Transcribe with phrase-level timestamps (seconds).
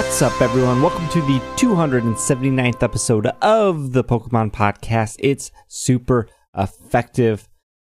[0.00, 0.80] What's up, everyone?
[0.80, 5.16] Welcome to the 279th episode of the Pokemon Podcast.
[5.18, 6.26] It's super
[6.56, 7.46] effective.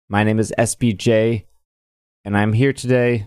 [0.07, 1.47] My name is SBJ,
[2.23, 3.25] and I'm here today.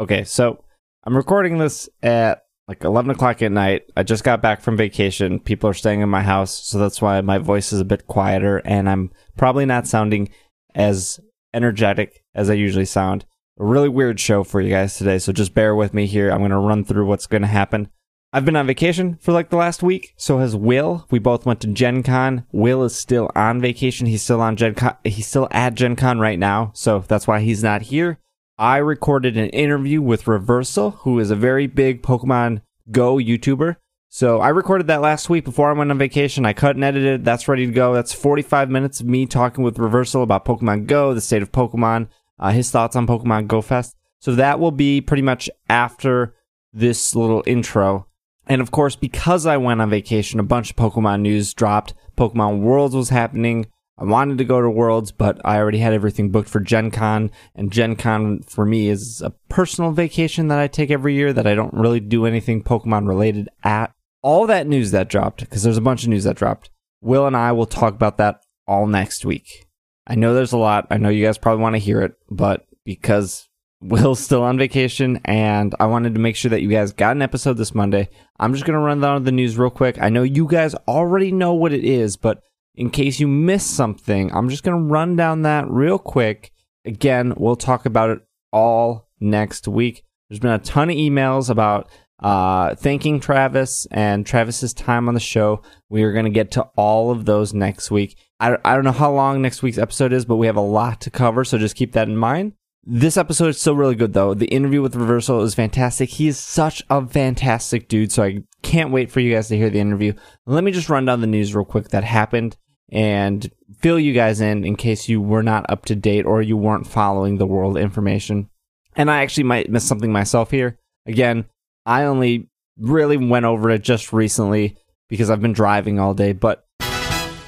[0.00, 0.64] Okay, so
[1.04, 3.82] I'm recording this at like 11 o'clock at night.
[3.98, 5.38] I just got back from vacation.
[5.38, 8.62] People are staying in my house, so that's why my voice is a bit quieter,
[8.64, 10.30] and I'm probably not sounding
[10.74, 11.20] as
[11.52, 13.26] energetic as I usually sound.
[13.60, 16.30] A really weird show for you guys today, so just bear with me here.
[16.30, 17.90] I'm going to run through what's going to happen.
[18.36, 20.12] I've been on vacation for like the last week.
[20.18, 21.06] So has Will.
[21.10, 22.44] We both went to Gen Con.
[22.52, 24.06] Will is still on vacation.
[24.06, 24.94] He's still on Gen Con.
[25.04, 26.70] He's still at Gen Con right now.
[26.74, 28.18] So that's why he's not here.
[28.58, 33.76] I recorded an interview with Reversal, who is a very big Pokemon Go YouTuber.
[34.10, 36.44] So I recorded that last week before I went on vacation.
[36.44, 37.24] I cut and edited.
[37.24, 37.94] That's ready to go.
[37.94, 42.08] That's 45 minutes of me talking with Reversal about Pokemon Go, the state of Pokemon,
[42.38, 43.96] uh, his thoughts on Pokemon Go Fest.
[44.20, 46.34] So that will be pretty much after
[46.74, 48.06] this little intro.
[48.46, 51.94] And of course, because I went on vacation, a bunch of Pokemon news dropped.
[52.16, 53.66] Pokemon Worlds was happening.
[53.98, 57.30] I wanted to go to Worlds, but I already had everything booked for Gen Con.
[57.54, 61.46] And Gen Con for me is a personal vacation that I take every year that
[61.46, 63.92] I don't really do anything Pokemon related at.
[64.22, 66.70] All that news that dropped, because there's a bunch of news that dropped.
[67.00, 69.66] Will and I will talk about that all next week.
[70.06, 70.86] I know there's a lot.
[70.90, 73.48] I know you guys probably want to hear it, but because
[73.88, 77.22] Will's still on vacation and I wanted to make sure that you guys got an
[77.22, 79.96] episode this Monday, I'm just going to run down the news real quick.
[80.00, 82.42] I know you guys already know what it is, but
[82.74, 86.52] in case you missed something, I'm just going to run down that real quick.
[86.84, 88.20] Again, we'll talk about it
[88.52, 90.02] all next week.
[90.28, 91.88] There's been a ton of emails about
[92.20, 95.62] uh, thanking Travis and Travis's time on the show.
[95.88, 98.18] We are going to get to all of those next week.
[98.40, 101.00] I, I don't know how long next week's episode is, but we have a lot
[101.02, 102.54] to cover, so just keep that in mind.
[102.88, 104.32] This episode is still really good, though.
[104.32, 106.08] The interview with Reversal is fantastic.
[106.08, 109.70] He is such a fantastic dude, so I can't wait for you guys to hear
[109.70, 110.12] the interview.
[110.46, 112.56] Let me just run down the news real quick that happened
[112.92, 116.56] and fill you guys in in case you were not up to date or you
[116.56, 118.48] weren't following the world information.
[118.94, 120.78] And I actually might miss something myself here.
[121.06, 121.46] Again,
[121.84, 122.48] I only
[122.78, 124.76] really went over it just recently
[125.08, 126.64] because I've been driving all day, but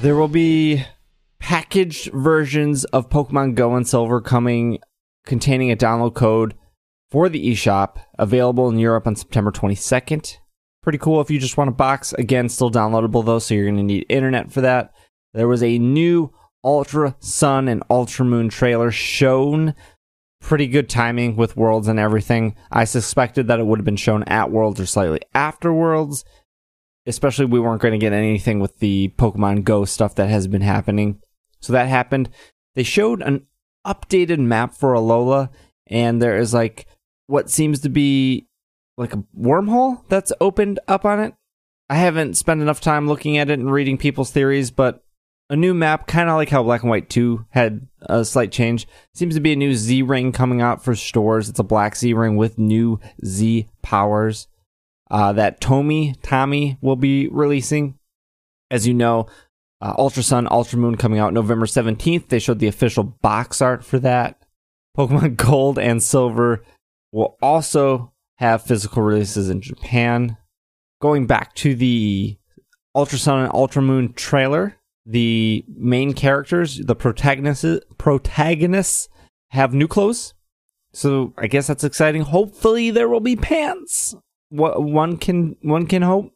[0.01, 0.85] there will be
[1.39, 4.81] packaged versions of Pokemon Gold and Silver coming
[5.29, 6.55] containing a download code
[7.11, 10.39] for the eShop available in Europe on September 22nd.
[10.83, 12.13] Pretty cool if you just want a box.
[12.15, 14.93] Again, still downloadable though, so you're going to need internet for that.
[15.35, 16.33] There was a new
[16.65, 19.75] Ultra Sun and Ultra Moon trailer shown.
[20.41, 22.57] Pretty good timing with Worlds and everything.
[22.73, 26.25] I suspected that it would have been shown at Worlds or slightly after Worlds
[27.09, 30.61] especially we weren't going to get anything with the Pokemon Go stuff that has been
[30.61, 31.21] happening.
[31.59, 32.29] So that happened.
[32.75, 33.47] They showed an
[33.87, 35.51] updated map for Alola,
[35.87, 36.87] and there is like
[37.27, 38.47] what seems to be
[38.97, 41.35] like a wormhole that's opened up on it.
[41.91, 45.03] I haven't spent enough time looking at it and reading people's theories, but
[45.51, 48.87] a new map, kind of like how Black and White 2 had a slight change.
[49.15, 51.49] Seems to be a new Z Ring coming out for stores.
[51.49, 54.49] It's a black Z Ring with new Z powers
[55.11, 57.99] uh, that Tomy Tommy will be releasing.
[58.71, 59.27] As you know,
[59.81, 62.29] uh, Ultra Sun, Ultra Moon coming out November 17th.
[62.29, 64.43] They showed the official box art for that.
[64.99, 66.65] Pokemon Gold and Silver
[67.13, 70.37] will also have physical releases in Japan.
[71.01, 72.37] Going back to the
[72.95, 79.09] Ultra Sun and Ultra Moon trailer, the main characters, the protagonists, protagonists
[79.51, 80.35] have new clothes.
[80.93, 82.23] So I guess that's exciting.
[82.23, 84.17] Hopefully there will be pants
[84.51, 86.33] what one can one can hope.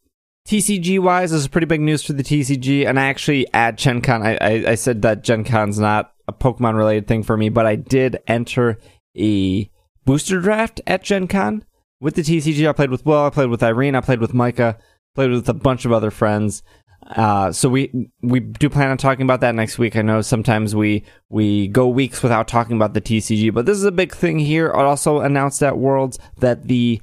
[0.46, 4.00] TCG wise, this is pretty big news for the TCG, and I actually at Gen
[4.00, 7.48] Con, I, I, I said that Gen Con's not a Pokemon related thing for me,
[7.48, 8.78] but I did enter
[9.16, 9.70] a
[10.04, 11.64] booster draft at Gen Con
[12.00, 12.68] with the TCG.
[12.68, 14.78] I played with Will, I played with Irene, I played with Micah,
[15.14, 16.62] played with a bunch of other friends.
[17.06, 19.96] Uh, so we we do plan on talking about that next week.
[19.96, 23.84] I know sometimes we we go weeks without talking about the TCG, but this is
[23.84, 24.72] a big thing here.
[24.72, 27.02] I also announced at Worlds that the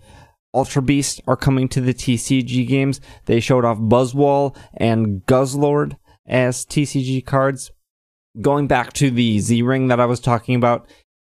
[0.53, 2.99] Ultra Beast are coming to the TCG games.
[3.25, 7.71] They showed off Buzzwole and Guzzlord as TCG cards.
[8.41, 10.87] Going back to the Z Ring that I was talking about,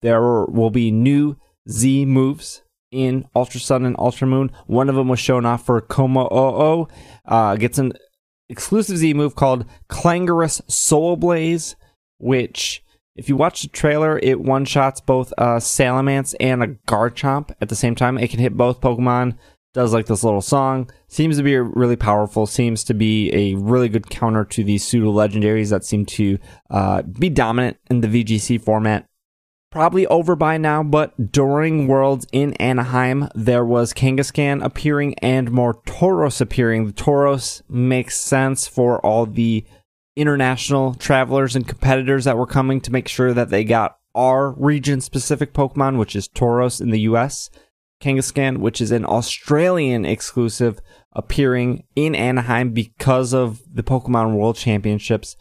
[0.02, 1.36] there will be new
[1.68, 4.50] Z moves in Ultra Sun and Ultra Moon.
[4.66, 6.88] One of them was shown off for Kommo-o.
[7.24, 7.94] Uh, gets an
[8.48, 11.74] exclusive Z move called Clangorous Soul Blaze,
[12.18, 12.81] which
[13.14, 17.68] if you watch the trailer, it one shots both a Salamence and a Garchomp at
[17.68, 18.16] the same time.
[18.18, 19.36] It can hit both Pokemon.
[19.74, 20.90] Does like this little song.
[21.08, 22.46] Seems to be really powerful.
[22.46, 26.38] Seems to be a really good counter to these pseudo legendaries that seem to
[26.68, 29.06] uh, be dominant in the VGC format.
[29.72, 35.74] probably over by now, but during Worlds in Anaheim, there was Kangaskhan appearing and more
[35.84, 36.86] Tauros appearing.
[36.86, 39.64] The Tauros makes sense for all the
[40.16, 45.00] international travelers and competitors that were coming to make sure that they got our region
[45.00, 47.50] specific Pokemon, which is Tauros in the US.
[48.02, 50.80] Kangaskhan, which is an Australian exclusive,
[51.12, 55.36] appearing in Anaheim because of the Pokemon World Championships.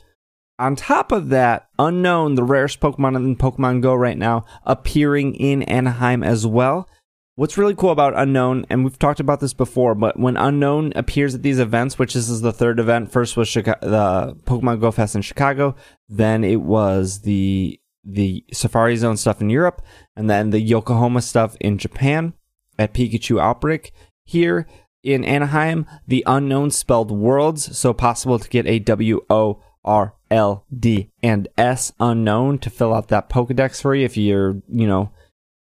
[0.60, 5.64] On top of that, Unknown, the rarest Pokemon in Pokemon Go right now, appearing in
[5.64, 6.88] Anaheim as well.
[7.36, 11.34] What's really cool about Unknown, and we've talked about this before, but when Unknown appears
[11.34, 14.92] at these events, which this is the third event, first was Chicago, the Pokemon Go
[14.92, 15.76] Fest in Chicago,
[16.10, 19.82] then it was the the Safari Zone stuff in Europe,
[20.16, 22.34] and then the Yokohama stuff in Japan
[22.78, 23.94] at Pikachu Outbreak.
[24.26, 24.68] Here
[25.02, 30.66] in Anaheim, the Unknown spelled worlds, so possible to get a W O R L
[30.78, 35.12] D and S Unknown to fill out that Pokedex for you if you're, you know,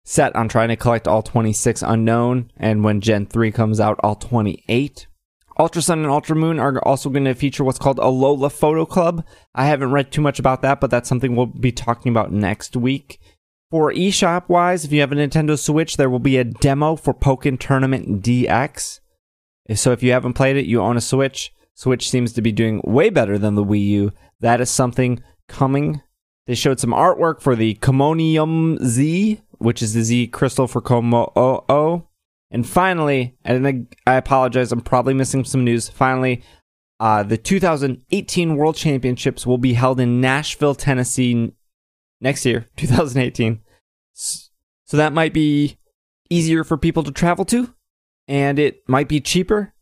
[0.09, 4.15] set on trying to collect all 26 unknown, and when Gen 3 comes out, all
[4.15, 5.07] 28.
[5.59, 9.23] Ultra Sun and Ultra Moon are also going to feature what's called Alola Photo Club.
[9.55, 12.75] I haven't read too much about that, but that's something we'll be talking about next
[12.75, 13.21] week.
[13.71, 17.13] For eShop wise, if you have a Nintendo Switch, there will be a demo for
[17.13, 19.01] Pokken Tournament DX.
[19.75, 21.53] So if you haven't played it, you own a Switch.
[21.75, 24.13] Switch seems to be doing way better than the Wii U.
[24.41, 26.01] That is something coming.
[26.49, 32.09] They showed some artwork for the Kommonium Z, which is the Z crystal for Kommo-o.
[32.51, 35.91] And finally, and I apologize, I'm probably missing some news.
[35.91, 36.43] Finally,
[37.01, 41.53] uh, the 2018 World Championships will be held in Nashville, Tennessee
[42.23, 43.61] next year, 2018.
[44.15, 45.77] So that might be
[46.31, 47.75] easier for people to travel to,
[48.27, 49.75] and it might be cheaper.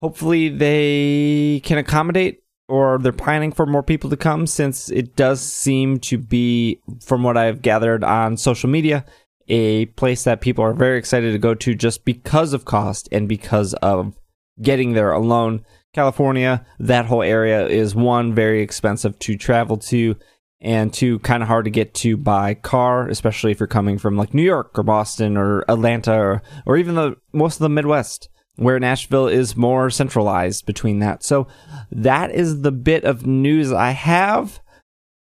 [0.00, 2.41] Hopefully, they can accommodate
[2.72, 7.22] or they're planning for more people to come since it does seem to be, from
[7.22, 9.04] what I've gathered on social media,
[9.46, 13.28] a place that people are very excited to go to just because of cost and
[13.28, 14.16] because of
[14.62, 15.66] getting there alone.
[15.92, 20.16] California, that whole area is one, very expensive to travel to,
[20.62, 24.16] and two, kind of hard to get to by car, especially if you're coming from
[24.16, 28.30] like New York or Boston or Atlanta or, or even the most of the Midwest
[28.56, 31.24] where Nashville is more centralized between that.
[31.24, 31.48] So
[31.90, 34.60] that is the bit of news I have.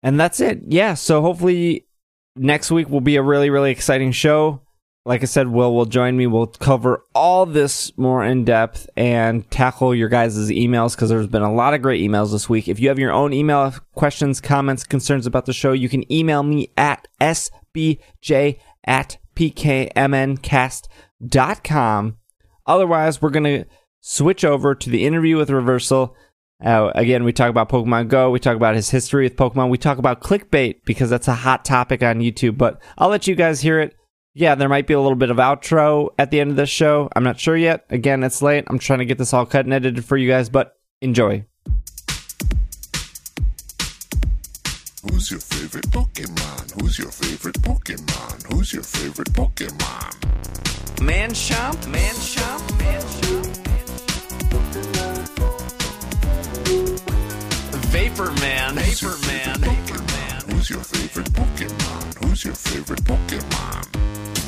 [0.03, 0.61] And that's it.
[0.67, 0.93] Yeah.
[0.93, 1.87] So hopefully
[2.35, 4.61] next week will be a really, really exciting show.
[5.07, 6.25] Like I said, Will will join me.
[6.25, 11.43] We'll cover all this more in depth and tackle your guys' emails because there's been
[11.43, 12.67] a lot of great emails this week.
[12.67, 16.41] If you have your own email questions, comments, concerns about the show, you can email
[16.41, 22.17] me at sbj at pkmncast.com.
[22.65, 23.65] Otherwise, we're going to
[24.01, 26.15] switch over to the interview with Reversal.
[26.63, 28.31] Uh, again, we talk about Pokemon Go.
[28.31, 29.69] We talk about his history with Pokemon.
[29.69, 32.57] We talk about clickbait because that's a hot topic on YouTube.
[32.57, 33.95] But I'll let you guys hear it.
[34.33, 37.09] Yeah, there might be a little bit of outro at the end of this show.
[37.15, 37.85] I'm not sure yet.
[37.89, 38.65] Again, it's late.
[38.67, 41.45] I'm trying to get this all cut and edited for you guys, but enjoy.
[45.09, 46.81] Who's your favorite Pokemon?
[46.81, 48.51] Who's your favorite Pokemon?
[48.53, 51.01] Who's your favorite Pokemon?
[51.01, 51.87] Man Chomp?
[51.87, 52.79] Man Chomp?
[52.79, 53.45] Man Chomp?
[57.93, 58.75] Vapor Man.
[58.75, 59.59] Vapor Man.
[59.59, 60.41] Vapor Man.
[60.49, 62.23] Who's your favorite Pokemon?
[62.25, 63.83] Who's your favorite Pokemon?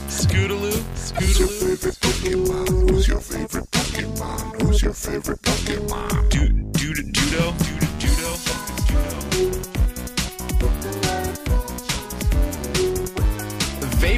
[0.10, 0.82] Scootaloo.
[0.96, 1.20] Scootaloo?
[1.22, 2.90] Who's your favorite Pokemon?
[2.90, 4.62] Who's your favorite Pokemon?
[4.62, 6.30] Who's your favorite Pokemon?
[6.30, 7.54] Du- du- Judo.
[7.54, 7.54] Judo.
[8.00, 8.34] Judo.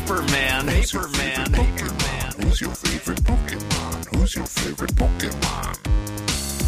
[0.10, 0.68] Vapor Man.
[0.68, 1.46] Who's your Man.
[1.46, 2.44] favorite Pokemon?
[2.44, 4.16] Who's your favorite Pokemon?
[4.16, 5.76] Who's your favorite Pokemon?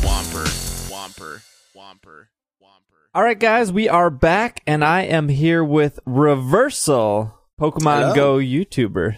[0.03, 0.45] Whomper,
[0.91, 1.41] Whomper,
[1.75, 2.27] Whomper,
[2.61, 2.99] Whomper.
[3.15, 8.13] All right, guys, we are back, and I am here with Reversal, Pokemon Hello.
[8.13, 9.17] Go YouTuber.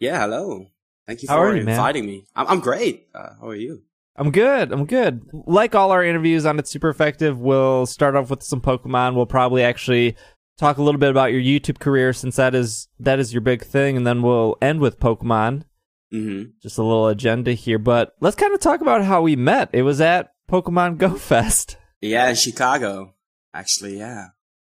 [0.00, 0.68] Yeah, hello.
[1.06, 1.74] Thank you How for are you, man?
[1.74, 2.24] inviting me.
[2.34, 3.08] I'm, I'm great.
[3.14, 3.82] Uh, how are you?
[4.16, 4.72] I'm good.
[4.72, 5.28] I'm good.
[5.32, 9.14] Like all our interviews on It's Super Effective, we'll start off with some Pokemon.
[9.14, 10.16] We'll probably actually
[10.58, 13.62] talk a little bit about your YouTube career since that is that is your big
[13.62, 15.64] thing, and then we'll end with Pokemon.
[16.12, 16.50] Mm-hmm.
[16.62, 19.70] Just a little agenda here, but let's kind of talk about how we met.
[19.72, 21.76] It was at Pokemon Go Fest.
[22.00, 23.14] Yeah, in Chicago.
[23.54, 24.28] Actually, yeah.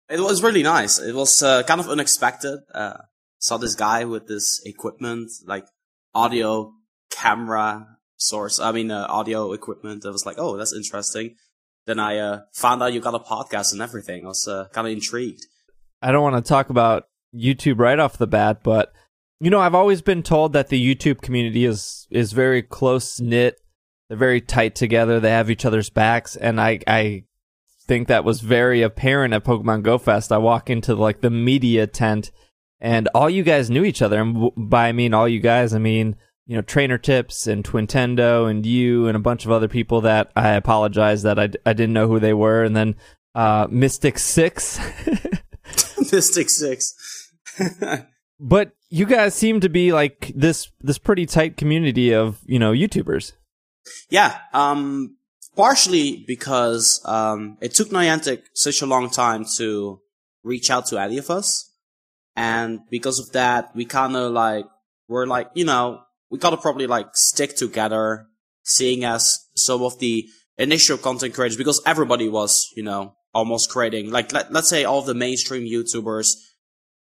[0.09, 0.99] It was really nice.
[0.99, 2.61] It was uh, kind of unexpected.
[2.75, 2.99] Uh,
[3.39, 5.67] saw this guy with this equipment, like
[6.15, 6.73] audio
[7.11, 8.59] camera source.
[8.59, 10.05] I mean, uh, audio equipment.
[10.07, 11.37] I was like, oh, that's interesting.
[11.87, 14.25] Then I uh, found out you got a podcast and everything.
[14.25, 15.47] I was uh, kind of intrigued.
[16.03, 18.93] I don't want to talk about YouTube right off the bat, but
[19.41, 23.61] you know, I've always been told that the YouTube community is is very close knit.
[24.09, 25.21] They're very tight together.
[25.21, 27.25] They have each other's backs, and I I
[27.87, 30.33] think that was very apparent at Pokemon Go Fest.
[30.33, 32.31] I walk into like the media tent,
[32.81, 34.21] and all you guys knew each other.
[34.21, 38.51] And by I mean all you guys, I mean you know Trainer Tips and Twintendo
[38.51, 41.93] and you and a bunch of other people that I apologize that I, I didn't
[41.93, 42.97] know who they were, and then
[43.35, 44.81] uh, Mystic Six.
[46.13, 46.95] Mystic Six.
[48.41, 52.73] but you guys seem to be like this this pretty tight community of you know
[52.73, 53.33] YouTubers.
[54.11, 55.17] Yeah, um,
[55.57, 60.01] partially because um, it took Niantic such a long time to
[60.43, 61.73] reach out to any of us,
[62.37, 64.67] and because of that, we kind of like
[65.09, 68.27] we're like you know we gotta probably like stick together,
[68.63, 74.11] seeing as some of the initial content creators because everybody was you know almost creating
[74.11, 76.29] like let, let's say all the mainstream YouTubers.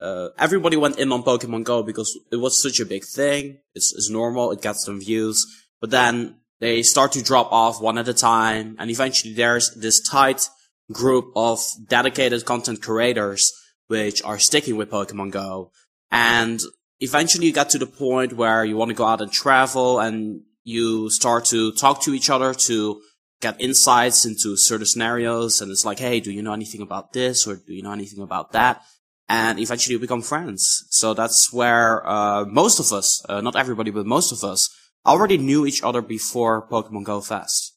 [0.00, 3.58] Uh, everybody went in on Pokemon Go because it was such a big thing.
[3.74, 4.52] It's, it's normal.
[4.52, 5.44] It gets some views.
[5.80, 8.76] But then they start to drop off one at a time.
[8.78, 10.48] And eventually there's this tight
[10.92, 13.52] group of dedicated content creators,
[13.88, 15.72] which are sticking with Pokemon Go.
[16.12, 16.60] And
[17.00, 20.42] eventually you get to the point where you want to go out and travel and
[20.62, 23.00] you start to talk to each other to
[23.40, 25.60] get insights into certain scenarios.
[25.60, 27.46] And it's like, Hey, do you know anything about this?
[27.46, 28.82] Or do you know anything about that?
[29.28, 30.86] And eventually you become friends.
[30.90, 34.70] So that's where, uh, most of us, uh, not everybody, but most of us
[35.06, 37.74] already knew each other before Pokemon Go Fest.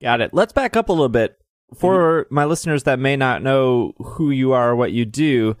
[0.00, 0.34] Got it.
[0.34, 1.36] Let's back up a little bit
[1.76, 5.56] for my listeners that may not know who you are or what you do.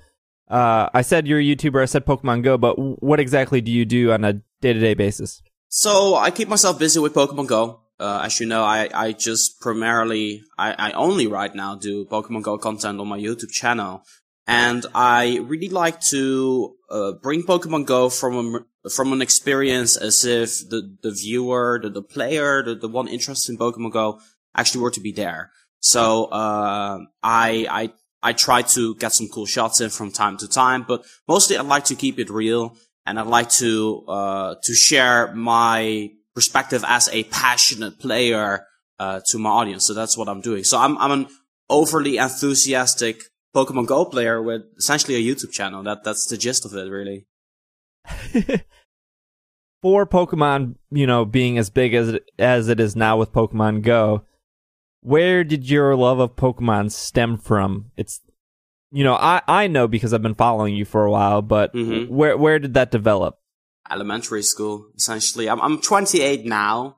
[0.50, 1.80] Uh, I said you're a YouTuber.
[1.80, 4.94] I said Pokemon Go, but what exactly do you do on a day to day
[4.94, 5.40] basis?
[5.68, 7.81] So I keep myself busy with Pokemon Go.
[8.02, 12.42] Uh, as you know, I, I just primarily, I, I only right now do Pokemon
[12.42, 14.02] Go content on my YouTube channel.
[14.44, 20.24] And I really like to, uh, bring Pokemon Go from a, from an experience as
[20.24, 24.20] if the, the viewer, the, the player, the, the one interested in Pokemon Go
[24.56, 25.52] actually were to be there.
[25.78, 30.48] So, uh, I, I, I try to get some cool shots in from time to
[30.48, 34.74] time, but mostly I like to keep it real and I like to, uh, to
[34.74, 38.64] share my perspective as a passionate player,
[38.98, 39.86] uh, to my audience.
[39.86, 40.64] So that's what I'm doing.
[40.64, 41.26] So I'm, I'm an
[41.68, 43.20] overly enthusiastic
[43.54, 45.82] Pokemon Go player with essentially a YouTube channel.
[45.82, 47.26] That, that's the gist of it, really.
[49.82, 53.82] For Pokemon, you know, being as big as it, as it is now with Pokemon
[53.82, 54.24] Go,
[55.00, 57.90] where did your love of Pokemon stem from?
[57.96, 58.20] It's,
[58.92, 62.08] you know, I, I know because I've been following you for a while, but Mhm.
[62.08, 63.38] where, where did that develop?
[63.90, 65.48] Elementary school, essentially.
[65.48, 66.96] I'm, I'm 28 now.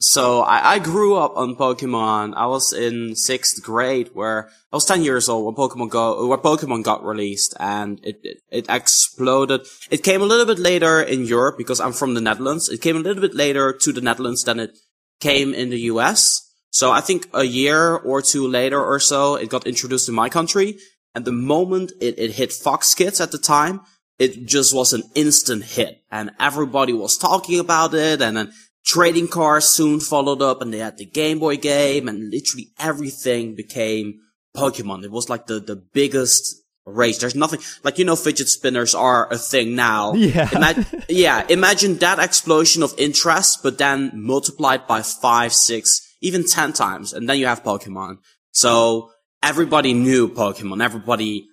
[0.00, 2.34] So I, I grew up on Pokemon.
[2.36, 6.38] I was in sixth grade where I was 10 years old when Pokemon Go, when
[6.38, 9.66] Pokemon got released and it, it, it exploded.
[9.90, 12.68] It came a little bit later in Europe because I'm from the Netherlands.
[12.68, 14.78] It came a little bit later to the Netherlands than it
[15.20, 16.48] came in the US.
[16.70, 20.28] So I think a year or two later or so, it got introduced in my
[20.28, 20.76] country.
[21.14, 23.80] And the moment it, it hit Fox Kids at the time,
[24.18, 28.52] it just was an instant hit and everybody was talking about it and then
[28.84, 33.54] trading cards soon followed up and they had the Game Boy game and literally everything
[33.54, 34.20] became
[34.56, 35.04] Pokemon.
[35.04, 37.18] It was like the, the biggest race.
[37.18, 40.12] There's nothing, like, you know, fidget spinners are a thing now.
[40.14, 40.48] Yeah.
[40.52, 41.46] Ima- yeah.
[41.48, 47.12] Imagine that explosion of interest, but then multiplied by five, six, even 10 times.
[47.12, 48.18] And then you have Pokemon.
[48.52, 49.10] So
[49.42, 50.82] everybody knew Pokemon.
[50.82, 51.46] Everybody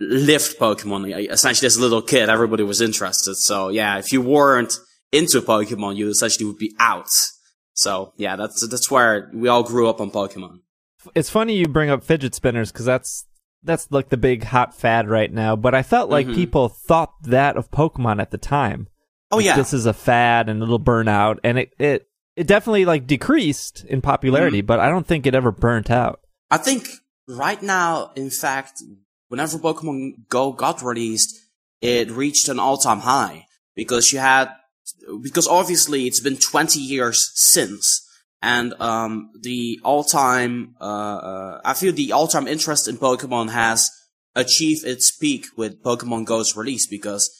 [0.00, 1.30] lived Pokemon.
[1.30, 3.34] Essentially, as a little kid, everybody was interested.
[3.36, 4.72] So yeah, if you weren't
[5.10, 7.08] into Pokemon, you essentially would be out.
[7.74, 10.58] So yeah, that's that's where we all grew up on Pokemon.
[11.14, 13.26] It's funny you bring up fidget spinners because that's
[13.64, 15.56] that's like the big hot fad right now.
[15.56, 16.34] But I felt like Mhm.
[16.34, 18.88] people thought that of Pokemon at the time.
[19.30, 22.46] Oh Like, yeah, this is a fad and it'll burn out, and it it it
[22.46, 24.66] definitely like decreased in popularity, Mm-hmm.
[24.66, 26.20] but I don't think it ever burnt out.
[26.50, 26.88] I think
[27.28, 28.82] right now, in fact,
[29.32, 31.40] whenever Pokemon Go got released,
[31.80, 34.50] it reached an all-time high because you had,
[35.22, 38.06] because obviously it's been 20 years since.
[38.42, 43.90] And, um, the all-time, uh, uh, I feel the all-time interest in Pokemon has
[44.34, 47.30] achieved its peak with Pokemon Go's release because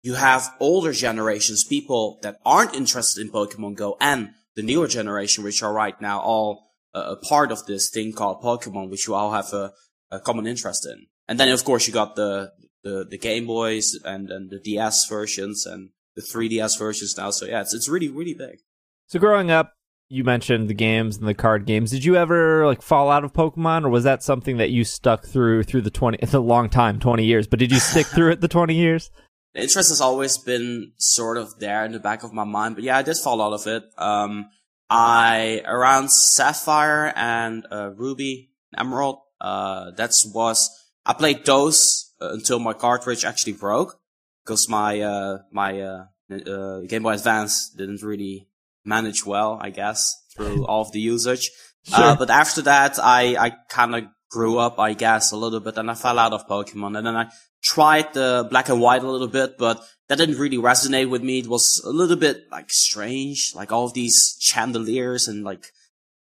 [0.00, 5.42] you have older generations, people that aren't interested in Pokemon Go and the newer generation,
[5.42, 9.14] which are right now all a, a part of this thing called Pokemon, which you
[9.14, 9.72] all have a,
[10.12, 11.08] a common interest in.
[11.28, 12.52] And then of course you got the,
[12.82, 17.30] the, the Game Boys and, and the DS versions and the 3DS versions now.
[17.30, 18.58] So yeah, it's, it's really, really big.
[19.06, 19.74] So growing up,
[20.08, 21.90] you mentioned the games and the card games.
[21.90, 25.24] Did you ever like fall out of Pokemon, or was that something that you stuck
[25.24, 26.18] through through the twenty?
[26.22, 27.46] It's a long time, twenty years.
[27.46, 29.10] But did you stick through it the twenty years?
[29.54, 32.84] The interest has always been sort of there in the back of my mind, but
[32.84, 33.84] yeah, I did fall out of it.
[33.96, 34.50] Um,
[34.88, 40.68] I, around Sapphire and, uh, Ruby, Emerald, uh, that's was
[41.04, 43.98] I played those uh, until my cartridge actually broke
[44.44, 48.48] because my uh, my uh, uh, Game Boy Advance didn't really
[48.84, 51.50] manage well, I guess, through all of the usage.
[51.92, 55.76] Uh, but after that, I I kind of grew up, I guess, a little bit,
[55.76, 57.30] and I fell out of Pokemon, and then I
[57.62, 61.40] tried the Black and White a little bit, but that didn't really resonate with me.
[61.40, 65.66] It was a little bit like strange, like all of these chandeliers and like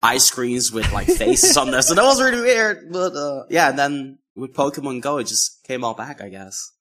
[0.02, 2.92] ice screens with like faces on them, So that was really weird.
[2.92, 6.72] But uh, yeah, and then with Pokemon Go, it just came all back, I guess.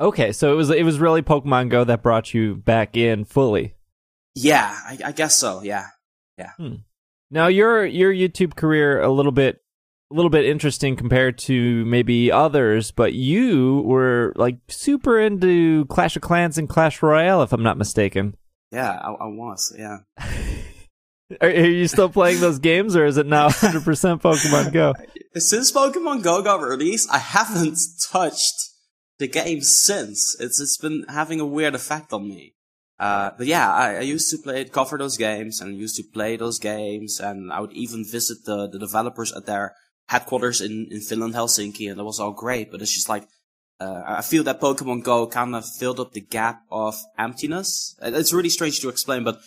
[0.00, 3.74] Okay, so it was it was really Pokemon Go that brought you back in fully.
[4.34, 5.62] Yeah, I, I guess so.
[5.62, 5.86] Yeah.
[6.38, 6.52] yeah.
[6.56, 6.76] Hmm.
[7.30, 9.62] Now your your YouTube career a little bit
[10.10, 16.16] a little bit interesting compared to maybe others, but you were like super into Clash
[16.16, 18.36] of Clans and Clash Royale, if I'm not mistaken.
[18.70, 19.74] Yeah, I, I was.
[19.78, 19.98] Yeah.
[21.40, 24.94] Are, are you still playing those games, or is it now 100% Pokemon Go?
[25.34, 27.78] Since Pokemon Go got released, I haven't
[28.10, 28.70] touched
[29.18, 30.36] the game since.
[30.40, 32.54] It's it's been having a weird effect on me.
[32.98, 36.36] Uh, but yeah, I, I used to play, cover those games and used to play
[36.36, 39.74] those games and I would even visit the, the developers at their
[40.08, 42.70] headquarters in, in Finland, Helsinki, and that was all great.
[42.70, 43.24] But it's just like,
[43.80, 47.96] uh, I feel that Pokemon Go kind of filled up the gap of emptiness.
[48.00, 49.40] It's really strange to explain, but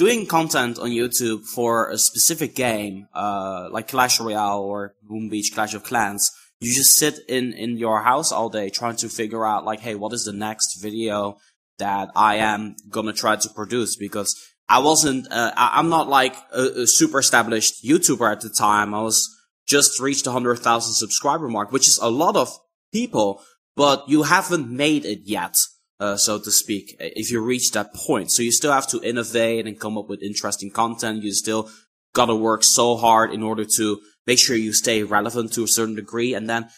[0.00, 5.52] doing content on YouTube for a specific game, uh, like Clash Royale or Boom Beach
[5.52, 9.44] Clash of Clans, you just sit in, in your house all day trying to figure
[9.44, 11.36] out like, hey, what is the next video
[11.78, 14.34] that I am gonna try to produce because
[14.70, 18.94] I wasn't, uh, I, I'm not like a, a super established YouTuber at the time.
[18.94, 19.28] I was
[19.66, 22.48] just reached the 100,000 subscriber mark, which is a lot of
[22.90, 23.42] people,
[23.76, 25.56] but you haven't made it yet,
[26.00, 28.32] uh, so to speak, if you reach that point.
[28.32, 31.22] So you still have to innovate and come up with interesting content.
[31.22, 31.70] You still
[32.14, 35.94] gotta work so hard in order to make sure you stay relevant to a certain
[35.94, 36.34] degree.
[36.34, 36.70] And then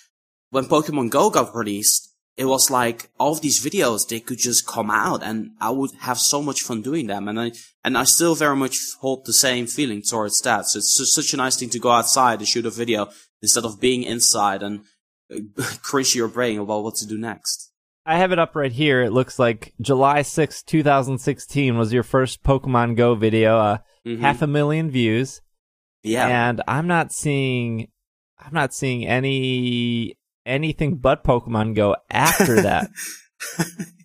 [0.50, 4.66] when Pokemon Go got released, it was like all of these videos, they could just
[4.66, 7.28] come out and I would have so much fun doing them.
[7.28, 7.52] And I,
[7.84, 10.66] and I still very much hold the same feeling towards that.
[10.66, 13.08] So it's just such a nice thing to go outside and shoot a video
[13.40, 14.80] instead of being inside and
[15.30, 17.71] uh, cringe your brain about what to do next.
[18.04, 19.02] I have it up right here.
[19.02, 24.18] It looks like July 6, 2016 was your first Pokemon Go video, uh, Mhm.
[24.20, 25.40] half a million views.
[26.02, 26.26] yeah.
[26.48, 27.86] and I'm not seeing
[28.44, 32.90] I'm not seeing any anything but Pokemon Go after that.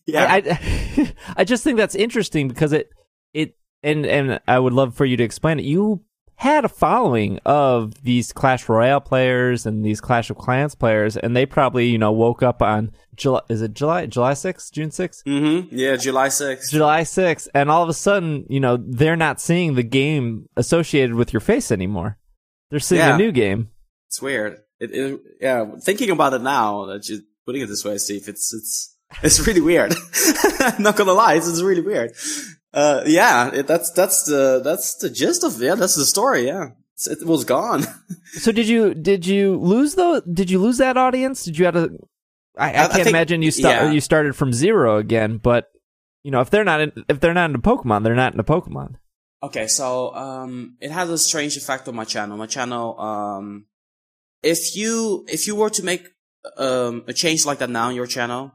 [0.05, 0.25] yeah.
[0.31, 2.89] I, I I just think that's interesting because it
[3.33, 5.65] it and and I would love for you to explain it.
[5.65, 6.03] You
[6.37, 11.35] had a following of these Clash Royale players and these Clash of Clans players, and
[11.35, 15.23] they probably you know woke up on July is it July July sixth June sixth
[15.25, 15.75] mm-hmm.
[15.75, 15.95] Yeah.
[15.95, 16.69] July 6th.
[16.69, 21.15] July 6th, and all of a sudden, you know, they're not seeing the game associated
[21.15, 22.17] with your face anymore.
[22.69, 23.15] They're seeing Yeah.
[23.15, 23.69] a new game.
[24.07, 24.59] It's weird.
[24.79, 28.53] It, it, yeah, thinking about it now, that you putting it this way, Steve, it's
[28.53, 29.95] it's it's really weird.
[30.79, 32.11] Not gonna lie, it's, it's really weird.
[32.73, 36.45] Uh, yeah, it, that's that's the that's the gist of yeah, that's the story.
[36.47, 37.83] Yeah, it's, it was gone.
[38.33, 40.19] So did you did you lose though?
[40.21, 41.45] Did you lose that audience?
[41.45, 41.97] Did you have to?
[42.57, 43.91] I, I I- I can't think- imagine you start yeah.
[43.91, 45.37] you started from zero again.
[45.37, 45.71] But
[46.23, 48.95] you know, if they're not in, if they're not into Pokemon, they're not into Pokemon.
[49.41, 52.35] Okay, so um, it has a strange effect on my channel.
[52.37, 53.65] My channel, um,
[54.43, 56.09] if you if you were to make
[56.57, 58.51] um a change like that now in your channel,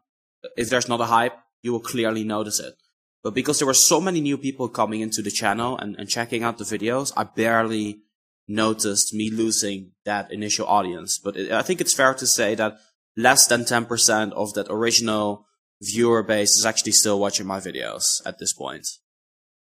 [0.56, 2.74] if there's not a hype, you will clearly notice it.
[3.22, 6.42] But because there were so many new people coming into the channel and, and checking
[6.42, 8.00] out the videos, I barely
[8.48, 11.18] noticed me losing that initial audience.
[11.22, 12.78] But it, I think it's fair to say that
[13.16, 15.46] less than 10% of that original
[15.80, 18.86] viewer base is actually still watching my videos at this point.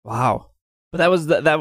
[0.03, 0.51] Wow.
[0.91, 1.43] But that was that.
[1.43, 1.59] that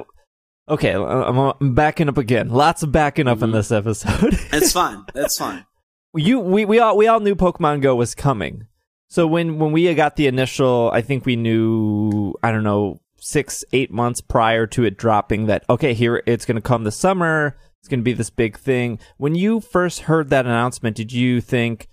[0.68, 2.48] okay, I'm, backing up again.
[2.48, 3.54] Lots of backing up in Mhm.
[3.54, 4.38] this episode.
[4.52, 5.04] It's fine.
[5.14, 5.66] It's fine.
[6.14, 8.66] you we we all we all knew Pokemon Go was coming.
[9.08, 13.64] So when when we got the initial, I think we knew I don't know six
[13.72, 17.56] eight months prior to it dropping that okay here it's going to come this summer.
[17.80, 18.98] It's going to be this big thing.
[19.16, 21.88] When you first heard that announcement, did you think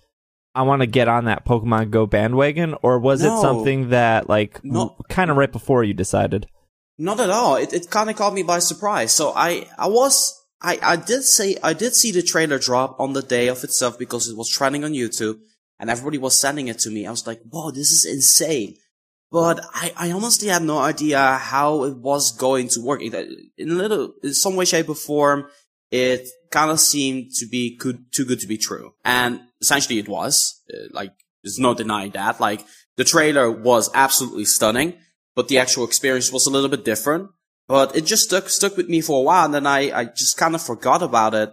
[0.54, 4.64] I want to get on that Pokemon Go bandwagon, or was it something that like
[4.64, 4.96] No.
[5.10, 6.48] kind of right before you decided?
[6.98, 7.56] Not at all.
[7.56, 9.14] It it kind of caught me by surprise.
[9.14, 13.14] So I I was I I did say I did see the trailer drop on
[13.14, 15.40] the day of itself because it was trending on YouTube
[15.80, 17.06] and everybody was sending it to me.
[17.06, 18.78] I was like, "Whoa, this is insane!"
[19.32, 23.02] But I I honestly had no idea how it was going to work.
[23.02, 25.48] In a little in some way, shape, or form,
[25.92, 30.08] it kind of seemed to be good, too good to be true, and essentially it
[30.08, 30.62] was.
[30.74, 32.40] Uh, like, there's no denying that.
[32.40, 32.66] Like,
[32.98, 34.94] the trailer was absolutely stunning
[35.36, 37.30] but the actual experience was a little bit different.
[37.68, 40.38] But it just stuck stuck with me for a while, and then I I just
[40.38, 41.52] kind of forgot about it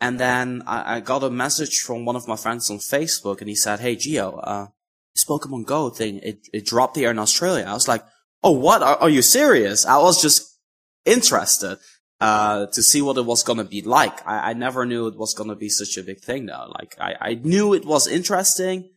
[0.00, 3.48] And then I, I got a message from one of my friends on Facebook and
[3.48, 4.66] he said, Hey, Geo, uh,
[5.14, 7.64] this Pokemon Go thing, it, it dropped here in Australia.
[7.66, 8.04] I was like,
[8.42, 8.82] Oh, what?
[8.82, 9.84] Are, are you serious?
[9.84, 10.58] I was just
[11.04, 11.78] interested,
[12.20, 14.26] uh, to see what it was going to be like.
[14.26, 16.72] I, I never knew it was going to be such a big thing though.
[16.78, 18.90] Like I, I knew it was interesting.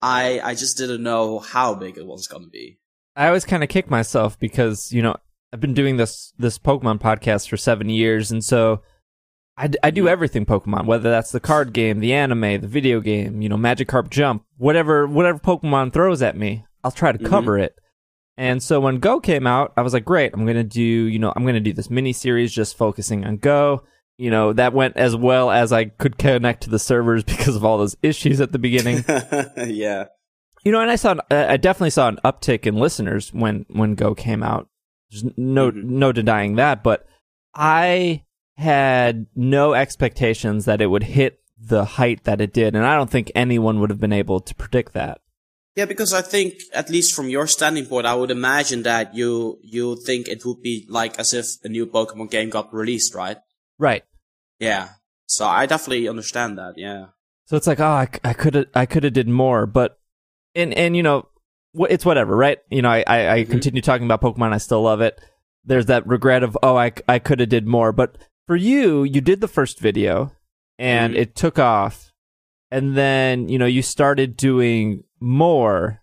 [0.00, 2.78] I, I just didn't know how big it was going to be.
[3.16, 5.16] I always kind of kick myself because you know
[5.52, 8.82] I've been doing this this Pokemon podcast for seven years, and so
[9.58, 13.00] I, d- I do everything Pokemon, whether that's the card game, the anime, the video
[13.00, 17.26] game, you know, Magikarp Jump, whatever whatever Pokemon throws at me, I'll try to Mhm.
[17.26, 17.74] cover it.
[18.36, 21.32] And so when Go came out, I was like, great, I'm gonna do you know
[21.34, 23.82] I'm gonna do this mini series just focusing on Go.
[24.16, 27.64] You know that went as well as I could connect to the servers because of
[27.64, 29.04] all those issues at the beginning.
[29.66, 30.04] yeah.
[30.64, 33.94] You know, and I saw, an- I definitely saw an uptick in listeners when when
[33.96, 34.68] Go came out.
[35.10, 35.84] There's no Mhm.
[35.84, 37.06] no denying that, but
[37.54, 38.22] I
[38.58, 43.10] had no expectations that it would hit the height that it did, and I don't
[43.10, 45.20] think anyone would have been able to predict that.
[45.76, 49.58] Yeah, because I think, at least from your standing point, I would imagine that you,
[49.62, 53.36] you think it would be like as if a new Pokemon game got released, right?
[53.78, 54.02] Right.
[54.58, 54.88] Yeah.
[55.26, 57.06] So I definitely understand that, yeah.
[57.44, 59.98] So it's like, oh, I could have, I could have did more, but,
[60.54, 61.28] and and you know,
[61.88, 62.58] it's whatever, right?
[62.70, 63.50] You know, I I, I Mhm.
[63.50, 64.52] continue talking about Pokemon.
[64.52, 65.20] I still love it.
[65.64, 69.20] There's that regret of, oh, I I could have did more, but for you, you
[69.20, 70.32] did the first video,
[70.78, 71.18] and Mhm.
[71.18, 72.12] it took off,
[72.70, 76.00] and then you know you started doing more.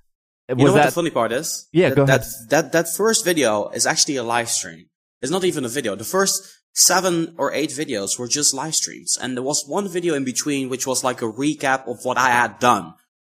[0.48, 1.68] You Was know what that the funny part is?
[1.74, 2.50] Yeah, that, go that, ahead.
[2.50, 4.86] That, that first video is actually a live stream.
[5.24, 5.96] It's not even a video.
[5.96, 9.18] The first seven or eight videos were just live streams.
[9.20, 12.30] And there was one video in between which was like a recap of what I
[12.30, 12.94] had done.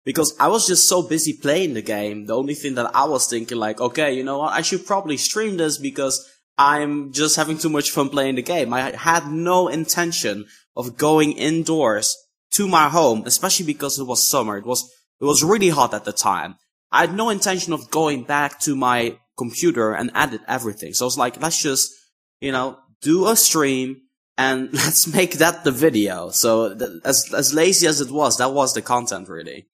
[0.04, 2.26] Because I was just so busy playing the game.
[2.26, 4.54] The only thing that I was thinking like, okay, you know what?
[4.54, 8.74] I should probably stream this because I'm just having too much fun playing the game.
[8.74, 12.16] I had no intention of going indoors
[12.56, 14.58] to my home, especially because it was summer.
[14.58, 14.90] It was,
[15.20, 16.56] it was really hot at the time.
[16.92, 20.94] I had no intention of going back to my computer and edit everything.
[20.94, 21.92] So I was like, let's just,
[22.40, 24.02] you know, do a stream
[24.38, 26.30] and let's make that the video.
[26.30, 29.68] So th- as, as lazy as it was, that was the content really.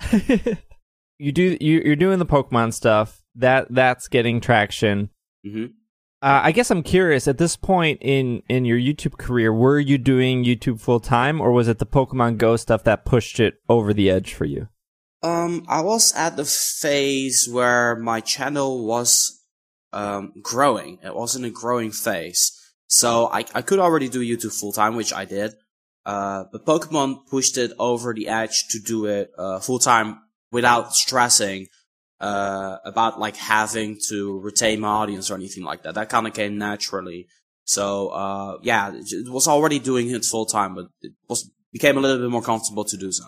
[1.18, 3.20] you do you, you're doing the Pokemon stuff.
[3.36, 5.10] That that's getting traction.
[5.44, 5.66] hmm
[6.24, 7.28] Uh, I guess I'm curious.
[7.28, 11.52] At this point in in your YouTube career, were you doing YouTube full time, or
[11.52, 14.68] was it the Pokemon Go stuff that pushed it over the edge for you?
[15.22, 19.38] Um, I was at the phase where my channel was,
[19.92, 20.98] um, growing.
[21.04, 22.58] It was in a growing phase.
[22.86, 25.52] So I, I could already do YouTube full time, which I did.
[26.06, 30.94] Uh, but Pokemon pushed it over the edge to do it, uh, full time without
[30.94, 31.66] stressing,
[32.20, 35.94] uh, about like having to retain my audience or anything like that.
[35.94, 37.26] That kind of came naturally.
[37.64, 42.00] So, uh, yeah, it was already doing it full time, but it was, became a
[42.00, 43.24] little bit more comfortable to do so.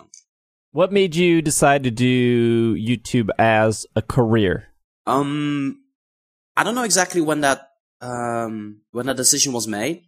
[0.73, 4.69] What made you decide to do YouTube as a career?
[5.07, 5.81] Um,
[6.57, 7.71] I don't know exactly when that
[8.03, 10.03] um when that decision was made.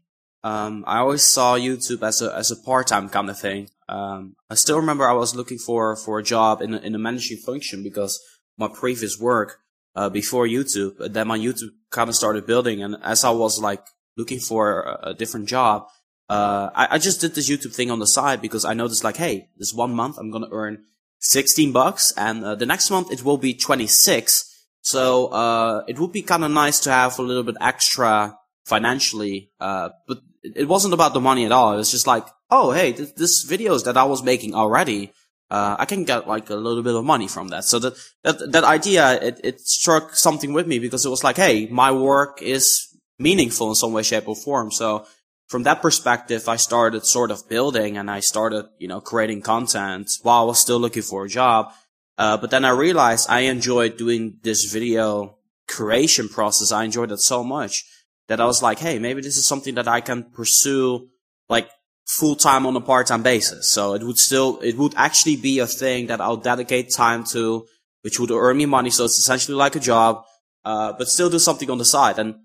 [0.44, 3.70] Um, I always saw YouTube as a as a part time kind of thing.
[3.88, 6.98] Um, I still remember I was looking for for a job in a, in a
[6.98, 8.20] managing function because
[8.58, 9.60] my previous work
[9.94, 10.98] uh before YouTube.
[10.98, 13.84] But then my YouTube kind of started building, and as I was like
[14.16, 15.86] looking for a, a different job,
[16.28, 19.16] uh, I, I just did this YouTube thing on the side because I noticed like,
[19.16, 20.84] hey, this one month I'm gonna earn
[21.20, 24.44] 16 bucks and uh, the next month it will be 26.
[24.82, 29.50] So, uh, it would be kind of nice to have a little bit extra financially,
[29.60, 31.72] uh, but it it wasn't about the money at all.
[31.72, 35.12] It was just like, oh, hey, th- this videos that I was making already,
[35.50, 37.64] uh, I can get like a little bit of money from that.
[37.64, 41.36] So that, that, that idea, it, it struck something with me because it was like,
[41.36, 44.70] hey, my work is meaningful in some way, shape or form.
[44.70, 45.06] So,
[45.48, 50.10] from that perspective, I started sort of building and I started, you know, creating content
[50.22, 51.72] while I was still looking for a job.
[52.18, 56.70] Uh, but then I realized I enjoyed doing this video creation process.
[56.70, 57.86] I enjoyed it so much
[58.26, 61.08] that I was like, Hey, maybe this is something that I can pursue
[61.48, 61.70] like
[62.08, 63.70] full time on a part time basis.
[63.70, 67.66] So it would still, it would actually be a thing that I'll dedicate time to,
[68.02, 68.90] which would earn me money.
[68.90, 70.24] So it's essentially like a job,
[70.64, 72.18] uh, but still do something on the side.
[72.18, 72.36] And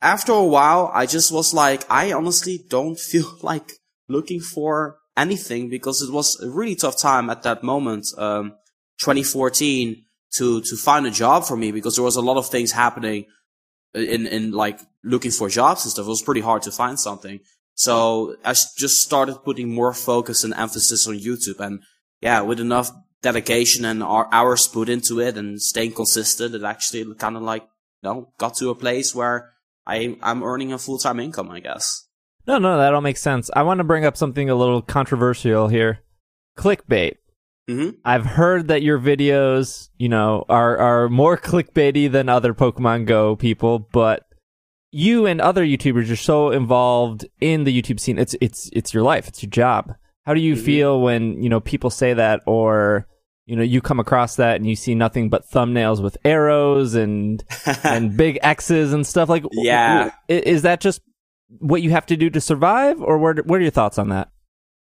[0.00, 3.72] after a while, I just was like, I honestly don't feel like
[4.08, 8.52] looking for anything because it was a really tough time at that moment, um,
[9.00, 10.04] 2014
[10.36, 13.26] to, to find a job for me because there was a lot of things happening
[13.94, 16.06] in, in like looking for jobs and stuff.
[16.06, 17.40] It was pretty hard to find something.
[17.78, 21.80] So I just started putting more focus and emphasis on YouTube and
[22.20, 22.90] yeah, with enough
[23.22, 27.62] dedication and our hours put into it and staying consistent, it actually kind of like,
[28.02, 29.52] you know, got to a place where
[29.86, 32.08] I, I'm earning a full-time income, I guess.
[32.48, 33.48] No, no, that all makes sense.
[33.54, 36.00] I want to bring up something a little controversial here.
[36.56, 37.18] Clickbait.
[37.68, 43.06] hmm I've heard that your videos, you know, are are more clickbaity than other Pokemon
[43.06, 44.24] Go people, but
[44.90, 48.18] you and other YouTubers are so involved in the YouTube scene.
[48.18, 49.28] It's it's it's your life.
[49.28, 49.94] It's your job.
[50.24, 50.64] How do you Mhm.
[50.64, 53.06] feel when you know people say that, or
[53.46, 57.42] you know you come across that and you see nothing but thumbnails with arrows and
[57.84, 59.44] and big X's and stuff like?
[59.52, 60.10] Yeah.
[60.28, 61.00] is that just
[61.58, 63.46] what you have to do to survive, or what?
[63.46, 64.28] What are your thoughts on that?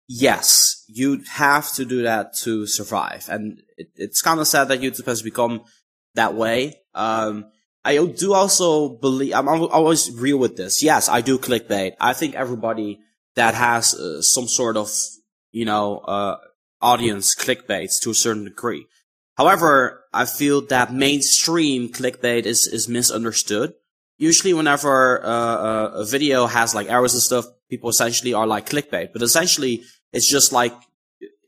[0.08, 3.26] yes, you have to do that to survive.
[3.30, 5.62] And it, it's kind of sad that YouTube has become
[6.14, 6.74] that way.
[6.94, 7.46] Um,
[7.84, 10.82] I do also believe, I'm, always real with this.
[10.82, 11.92] Yes, I do clickbait.
[12.00, 13.00] I think everybody
[13.34, 14.90] that has uh, some sort of,
[15.52, 16.38] you know, uh,
[16.80, 18.86] audience clickbaits to a certain degree.
[19.36, 23.74] However, I feel that mainstream clickbait is, is misunderstood.
[24.16, 28.68] Usually whenever, uh, uh, a video has like arrows and stuff, people essentially are like
[28.68, 30.72] clickbait, but essentially it's just like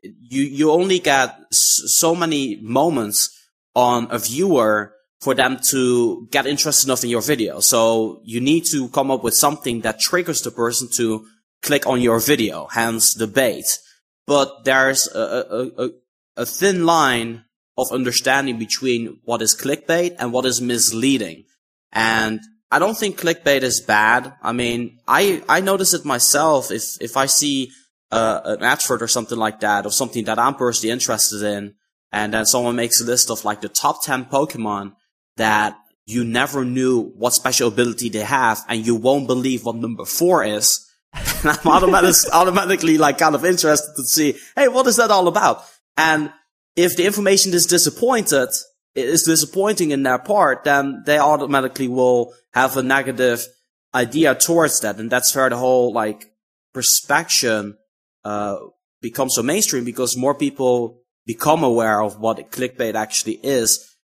[0.02, 3.32] you, you only get so many moments
[3.74, 7.60] on a viewer for them to get interested enough in your video.
[7.60, 11.26] So you need to come up with something that triggers the person to
[11.62, 13.78] click on your video, hence the bait.
[14.26, 15.90] But there's a, a, a,
[16.36, 17.44] a thin line
[17.78, 21.44] of understanding between what is clickbait and what is misleading.
[21.92, 24.34] And I don't think clickbait is bad.
[24.42, 26.70] I mean, I, I notice it myself.
[26.70, 27.70] If, if I see,
[28.10, 31.74] uh, an advert or something like that of something that I'm personally interested in,
[32.12, 34.92] and then someone makes a list of like the top 10 Pokemon
[35.36, 40.04] that you never knew what special ability they have, and you won't believe what number
[40.04, 40.82] four is.
[41.42, 45.28] And I'm automatic, automatically like kind of interested to see, hey, what is that all
[45.28, 45.64] about?
[45.96, 46.32] And
[46.76, 48.48] if the information is disappointed,
[48.94, 53.46] is disappointing in their part, then they automatically will have a negative
[53.94, 54.98] idea towards that.
[54.98, 56.30] And that's where the whole like
[56.74, 57.76] perspection,
[58.24, 58.56] uh,
[59.00, 63.95] becomes so mainstream because more people become aware of what clickbait actually is.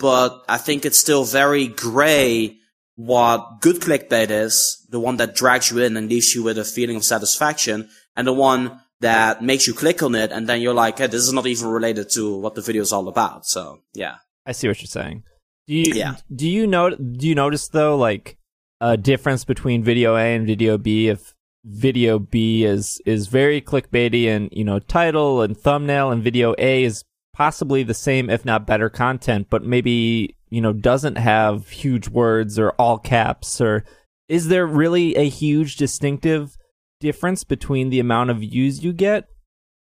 [0.00, 2.56] But I think it's still very gray
[2.96, 6.64] what good clickbait is, the one that drags you in and leaves you with a
[6.64, 10.74] feeling of satisfaction, and the one that makes you click on it and then you're
[10.74, 13.46] like, hey, this is not even related to what the video is all about.
[13.46, 14.16] So yeah.
[14.46, 15.24] I see what you're saying.
[15.66, 16.16] Do you Yeah.
[16.34, 18.36] do you know do you notice though like
[18.80, 21.34] a difference between video A and video B if
[21.64, 26.84] video B is is very clickbaity and you know title and thumbnail and video A
[26.84, 32.08] is possibly the same if not better content but maybe you know doesn't have huge
[32.08, 33.84] words or all caps or
[34.28, 36.56] is there really a huge distinctive
[37.00, 39.28] difference between the amount of views you get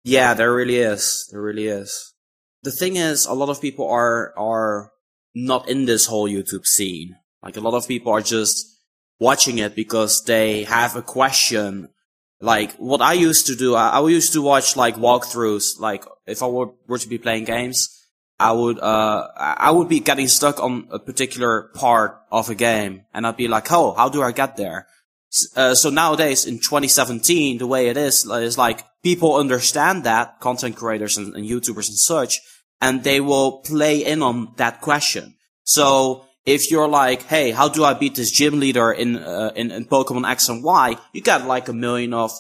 [0.03, 1.27] Yeah, there really is.
[1.32, 2.13] There really is.
[2.63, 4.91] The thing is, a lot of people are, are
[5.34, 7.15] not in this whole YouTube scene.
[7.41, 8.65] Like a lot of people are just
[9.19, 11.89] watching it because they have a question.
[12.43, 15.79] Like what I used to do, I, I used to watch like walkthroughs.
[15.79, 17.88] Like if I were, were to be playing games,
[18.38, 23.06] I would, uh, I would be getting stuck on a particular part of a game
[23.13, 24.88] and I'd be like, oh, how do I get there?
[25.56, 30.75] Uh, so nowadays in 2017, the way it is, is like people understand that content
[30.75, 32.41] creators and, and YouTubers and such,
[32.82, 35.36] and they will play in on that question.
[35.63, 39.71] So if you're like, hey, how do I beat this gym leader in, uh, in,
[39.71, 40.97] in Pokemon X and Y?
[41.13, 42.32] You got like a million of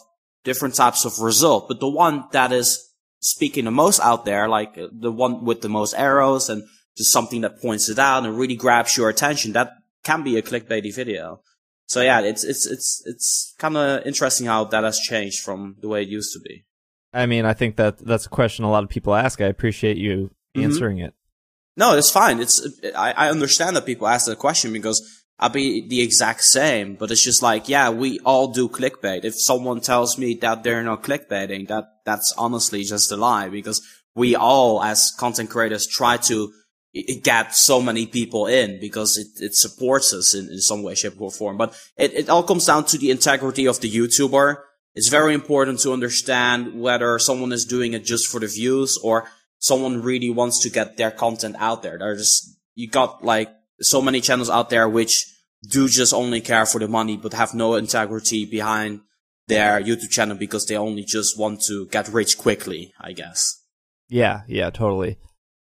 [0.43, 2.89] different types of result, but the one that is
[3.19, 6.63] speaking the most out there, like uh, the one with the most arrows and
[6.97, 9.71] just something that points it out and really grabs your attention, that
[10.03, 11.39] can be a clickbaity video.
[11.87, 15.87] So yeah, it's it's it's it's kind of interesting how that has changed from the
[15.87, 16.65] way it used to be.
[17.13, 19.97] i mean i think that that's a question a lot of people ask i appreciate
[19.97, 20.63] you Mhm.
[20.65, 21.13] answering it
[21.75, 22.39] No, it's fine.
[22.39, 25.01] It's I, I understand that people ask that question because
[25.39, 29.25] I'll be the exact same, but it's just like, yeah, we all do clickbait.
[29.25, 33.81] If someone tells me that they're not clickbaiting, that that's honestly just a lie because
[34.15, 36.51] we all as content creators try to
[37.23, 41.19] get so many people in because it, it supports us in, in some way, shape,
[41.19, 41.57] or form.
[41.57, 44.57] But it, it all comes down to the integrity of the YouTuber.
[44.93, 49.27] It's very important to understand whether someone is doing it just for the views or
[49.63, 51.97] someone really wants to get their content out there.
[51.97, 53.49] There's, you got like
[53.79, 55.25] so many channels out there which
[55.65, 58.99] do just only care for the money, but have no integrity behind
[59.47, 63.63] their YouTube channel because they only just want to get rich quickly, I guess.
[64.09, 65.17] Yeah, yeah, totally.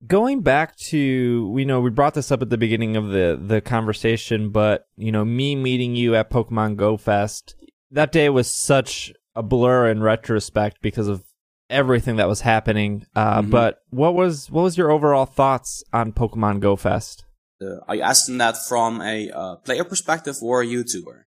[0.07, 3.61] Going back to, we know we brought this up at the beginning of the the
[3.61, 7.55] conversation, but you know, me meeting you at Pokemon Go Fest,
[7.91, 11.23] that day was such a blur in retrospect because of
[11.69, 13.05] everything that was happening.
[13.15, 13.49] Uh, Mhm.
[13.49, 17.25] But what was what was your overall thoughts on Pokemon Go Fest?
[17.61, 21.23] Uh, are you asking that from a uh, player perspective or a YouTuber?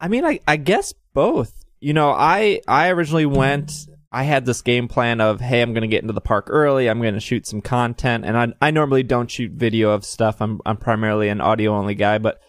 [0.00, 1.52] I mean, I, I guess both.
[1.80, 3.86] You know, I I originally went.
[4.10, 6.88] I had this game plan of, hey, I'm going to get into the park early.
[6.88, 10.40] I'm going to shoot some content, and I I normally don't shoot video of stuff.
[10.40, 12.40] I'm I'm primarily an audio only guy, but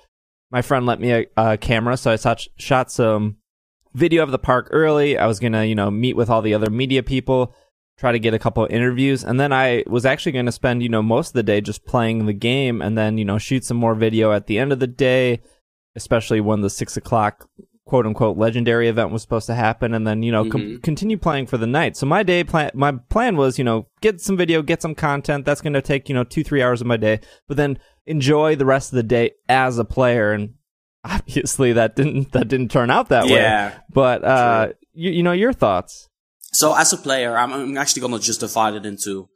[0.51, 3.37] my friend lent me a, a camera, so I shot shot some
[3.95, 5.17] video of the park early.
[5.17, 7.55] I was gonna, you know, meet with all the other media people,
[7.97, 10.83] try to get a couple of interviews, and then I was actually going to spend,
[10.83, 13.63] you know, most of the day just playing the game, and then, you know, shoot
[13.63, 15.39] some more video at the end of the day,
[15.95, 17.47] especially when the six o'clock
[17.85, 20.83] quote unquote legendary event was supposed to happen, and then, you know, com- Mhm.
[20.83, 21.95] continue playing for the night.
[21.95, 25.45] So my day plan, my plan was, you know, get some video, get some content.
[25.45, 27.77] That's going to take, you know, two three hours of my day, but then
[28.07, 30.55] enjoy the rest of the day as a player and.
[31.09, 33.33] Obviously, that didn't that didn't turn out that way.
[33.33, 33.77] Yeah.
[33.91, 36.09] But uh, you, you know your thoughts.
[36.51, 39.29] So as a player, I'm, I'm actually gonna just divide it into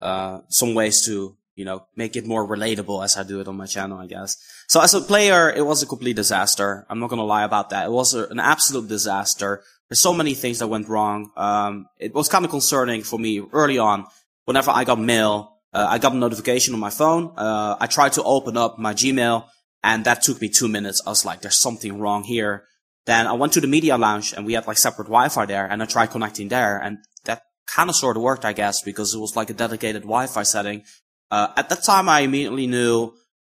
[0.00, 3.56] uh, some ways to you know make it more relatable as I do it on
[3.56, 4.36] my channel, I guess.
[4.66, 6.86] So as a player, it was a complete disaster.
[6.90, 7.86] I'm not gonna lie about that.
[7.86, 9.62] It was a, an absolute disaster.
[9.88, 11.30] There's so many things that went wrong.
[11.36, 14.06] Um, it was kind of concerning for me early on.
[14.46, 17.32] Whenever I got mail, uh, I got a notification on my phone.
[17.36, 19.46] Uh, I tried to open up my Gmail,
[19.82, 21.02] and that took me two minutes.
[21.06, 22.64] I was like, "There's something wrong here."
[23.04, 25.82] Then I went to the media lounge and we had like separate Wi-Fi there and
[25.82, 29.18] I tried connecting there and that kind of sort of worked, I guess, because it
[29.18, 30.84] was like a dedicated Wi-Fi setting.
[31.30, 33.12] Uh, at that time I immediately knew,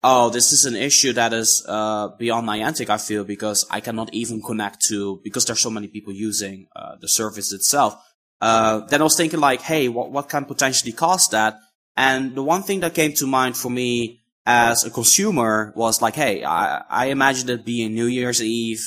[0.04, 4.12] oh, this is an issue that is, uh, beyond Niantic, I feel, because I cannot
[4.12, 7.96] even connect to, because there's so many people using, uh, the service itself.
[8.40, 11.56] Uh, then I was thinking like, hey, what, what can potentially cause that?
[11.96, 16.14] And the one thing that came to mind for me as a consumer was like,
[16.14, 18.82] hey, I, I imagined it being New Year's Eve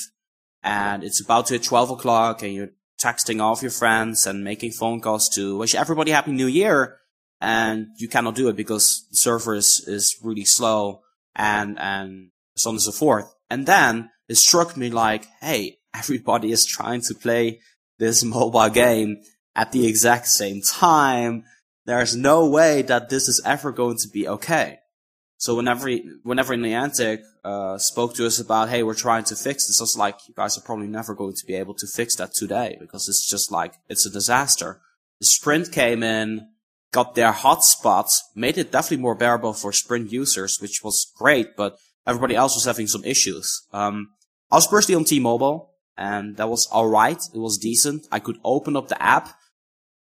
[0.62, 2.70] and it's about to hit 12 o'clock and you're
[3.02, 6.98] texting all of your friends and making phone calls to wish everybody happy new year
[7.40, 11.02] and you cannot do it because the server is, is really slow
[11.34, 13.34] and, and so on and so forth.
[13.50, 17.60] And then it struck me like, hey, everybody is trying to play
[17.98, 19.22] this mobile game
[19.54, 21.44] at the exact same time.
[21.86, 24.80] There's no way that this is ever going to be okay.
[25.38, 25.90] So whenever
[26.22, 29.96] whenever Niantic uh, spoke to us about, hey, we're trying to fix this, I was
[29.96, 33.08] like, you guys are probably never going to be able to fix that today because
[33.08, 34.80] it's just like it's a disaster.
[35.20, 36.48] The Sprint came in,
[36.92, 41.76] got their hotspots, made it definitely more bearable for Sprint users, which was great, but
[42.06, 43.66] everybody else was having some issues.
[43.72, 44.10] Um,
[44.50, 47.22] I was personally on T-Mobile, and that was alright.
[47.34, 48.06] It was decent.
[48.12, 49.35] I could open up the app,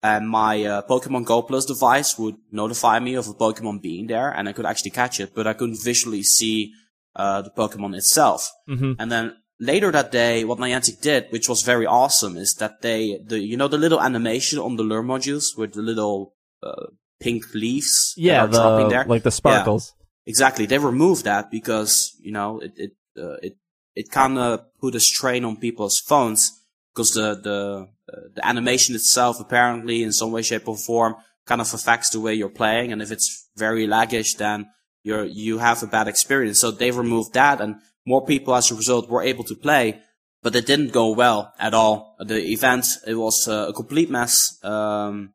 [0.04, 4.30] and my uh, Pokemon Go Plus device would notify me of a Pokemon being there,
[4.30, 6.74] and I could actually catch it, but I couldn't visually see
[7.16, 8.52] uh, the Pokemon itself.
[8.70, 8.94] Mm-hmm.
[9.00, 13.18] And then later that day, what Niantic did, which was very awesome, is that they,
[13.26, 16.88] the you know, the little animation on the lure modules with the little uh,
[17.22, 19.06] pink leaves Yeah, the there.
[19.06, 19.94] like the sparkles.
[20.26, 20.66] Exactly.
[20.66, 23.58] They removed that because, you know, it, it, uh, it,
[23.96, 26.52] it kind of put a strain on people's phones
[26.94, 27.88] because the, the,
[28.36, 32.34] the animation itself apparently in some way, shape or form kind of affects the way
[32.34, 32.92] you're playing.
[32.92, 34.68] And if it's very laggish, then
[35.04, 36.60] you're, you have a bad experience.
[36.60, 40.02] So they removed that and more people as a result were able to play,
[40.42, 42.16] but it didn't go well at all.
[42.20, 44.60] The event, it was uh, a complete mess.
[44.64, 45.34] Um,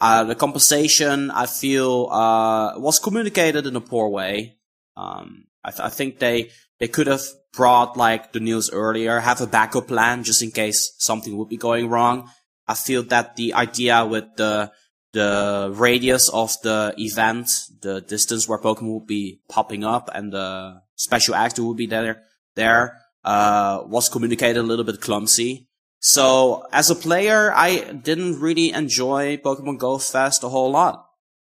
[0.00, 4.58] uh, the compensation, I feel, uh, was communicated in a poor way.
[4.96, 9.40] Um, I, th- I think they, they could have brought like the news earlier, have
[9.40, 12.30] a backup plan just in case something would be going wrong.
[12.68, 14.72] I feel that the idea with the,
[15.12, 17.48] the radius of the event,
[17.80, 22.22] the distance where Pokemon would be popping up and the special actor would be there,
[22.54, 25.68] there, uh, was communicated a little bit clumsy.
[25.98, 31.06] So as a player, I didn't really enjoy Pokemon Go Fest a whole lot.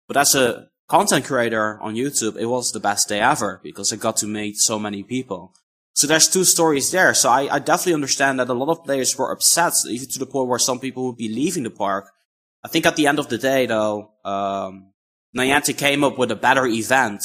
[0.07, 3.97] But as a content creator on YouTube, it was the best day ever because I
[3.97, 5.55] got to meet so many people.
[5.93, 7.13] So there's two stories there.
[7.15, 10.27] So I, I definitely understand that a lot of players were upset, even to the
[10.27, 12.11] point where some people would be leaving the park.
[12.65, 14.93] I think at the end of the day, though, um,
[15.37, 17.23] Niantic came up with a better event.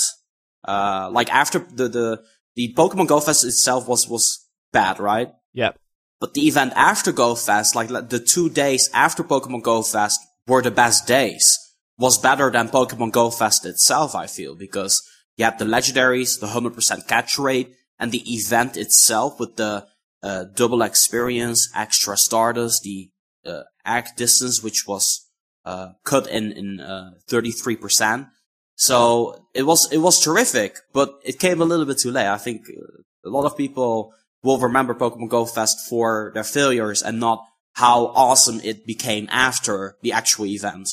[0.68, 2.24] Uh, like after the, the,
[2.56, 5.32] the Pokemon Go Fest itself was, was bad, right?
[5.54, 5.78] Yep.
[6.20, 10.20] But the event after Go Fest, like like the two days after Pokemon Go Fest
[10.48, 11.60] were the best days,
[11.98, 15.02] was better than Pokemon Go Fest itself, I feel, because
[15.38, 19.86] you had the legendaries, the 100% catch rate, and the event itself with the
[20.22, 23.10] uh, double experience, extra starters, the
[23.46, 25.30] uh, act distance, which was
[25.66, 28.30] uh, cut in in uh, 33%.
[28.76, 32.28] So it was it was terrific, but it came a little bit too late.
[32.28, 37.02] I think uh, a lot of people will remember Pokemon Go Fest for their failures
[37.02, 40.90] and not how awesome it became after the actual event.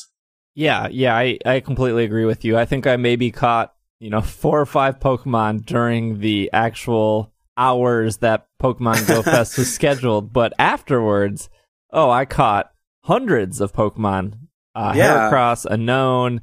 [0.55, 2.57] Yeah, yeah, I, I completely agree with you.
[2.57, 8.17] I think I maybe caught, you know, four or five Pokemon during the actual hours
[8.17, 11.49] that Pokemon Go Fest was scheduled, but afterwards,
[11.91, 12.71] oh, I caught
[13.03, 14.33] hundreds of Pokemon.
[14.73, 15.29] Uh, Yeah.
[15.29, 16.39] Heracross, Unown.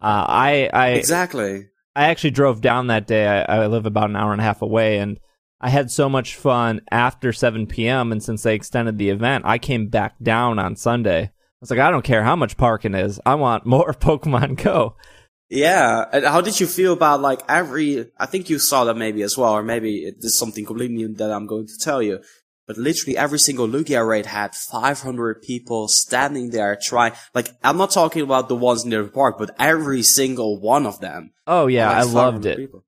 [0.00, 1.68] Uh, I I exactly.
[1.94, 3.26] I actually drove down that day.
[3.26, 5.20] I, I live about an hour and a half away, and
[5.60, 8.10] I had so much fun after 7 p.m.
[8.10, 11.30] And since they extended the event, I came back down on Sunday.
[11.62, 13.20] I was like, I don't care how much parking is.
[13.24, 14.96] I want more Pokemon Go.
[15.48, 16.04] Yeah.
[16.12, 19.38] And how did you feel about like every, I think you saw that maybe as
[19.38, 22.18] well, or maybe it is something completely new that I'm going to tell you.
[22.66, 27.92] But literally every single Lugia raid had 500 people standing there trying, like, I'm not
[27.92, 31.32] talking about the ones near the park, but every single one of them.
[31.46, 32.56] Oh yeah, I loved it.
[32.56, 32.84] people.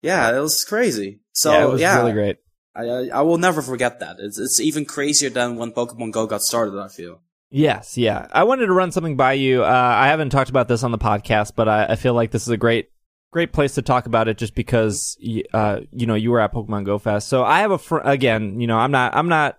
[0.00, 1.20] Yeah, it was crazy.
[1.32, 2.36] So, yeah, yeah, it was really great.
[2.74, 4.16] I, I, I will never forget that.
[4.18, 7.20] It's, it's even crazier than when Pokemon Go got started, I feel.
[7.56, 8.26] Yes, yeah.
[8.32, 9.62] I wanted to run something by you.
[9.62, 12.42] Uh, I haven't talked about this on the podcast, but I, I feel like this
[12.42, 12.88] is a great,
[13.32, 15.16] great place to talk about it, just because,
[15.52, 17.28] uh, you know, you were at Pokemon Go Fest.
[17.28, 19.56] So I have a fr- again, you know, I'm not, I'm not,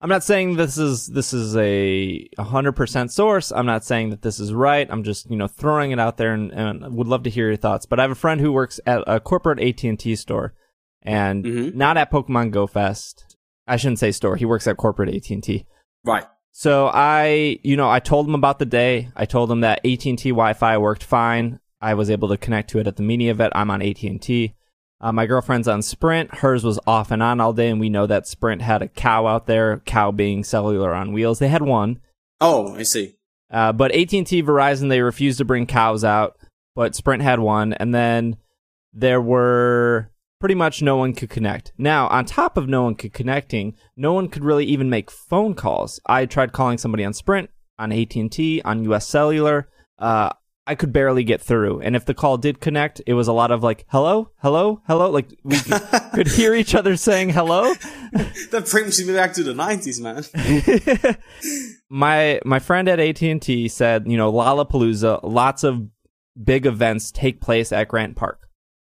[0.00, 3.50] I'm not saying this is this is a hundred percent source.
[3.50, 4.86] I'm not saying that this is right.
[4.88, 7.56] I'm just, you know, throwing it out there, and, and would love to hear your
[7.56, 7.86] thoughts.
[7.86, 10.54] But I have a friend who works at a corporate AT and T store,
[11.02, 11.74] and Mhm.
[11.74, 13.36] not at Pokemon Go Fest.
[13.66, 14.36] I shouldn't say store.
[14.36, 15.66] He works at corporate AT and T.
[16.04, 16.24] Right.
[16.58, 19.10] So I, you know, I told him about the day.
[19.14, 21.60] I told him that AT&T Wi-Fi worked fine.
[21.82, 23.52] I was able to connect to it at the mini event.
[23.54, 24.54] I'm on AT&T.
[24.98, 26.36] Uh, my girlfriend's on Sprint.
[26.36, 29.26] Hers was off and on all day, and we know that Sprint had a cow
[29.26, 29.82] out there.
[29.84, 31.40] Cow being cellular on wheels.
[31.40, 32.00] They had one,
[32.40, 33.16] Oh, I see.
[33.50, 36.38] uh, but AT&T, Verizon, they refused to bring cows out.
[36.74, 38.38] But Sprint had one, and then
[38.94, 41.72] there were pretty much no one could connect.
[41.78, 45.54] Now, on top of no one could connecting, no one could really even make phone
[45.54, 46.00] calls.
[46.06, 49.68] I tried calling somebody on Sprint, on AT&T, on US Cellular.
[49.98, 50.30] Uh,
[50.68, 51.80] I could barely get through.
[51.80, 55.10] And if the call did connect, it was a lot of like, hello, hello, hello.
[55.10, 55.58] Like we
[56.12, 57.74] could hear each other saying hello.
[58.50, 61.16] That brings me back to the 90s, man.
[61.90, 65.88] my my friend at AT&T said, you know, Lollapalooza, lots of
[66.42, 68.45] big events take place at Grant Park.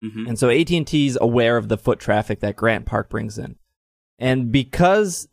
[0.04, 0.28] Mhm.
[0.28, 3.56] And so AT&T is aware of the foot traffic that Grant Park brings in.
[4.20, 5.28] And because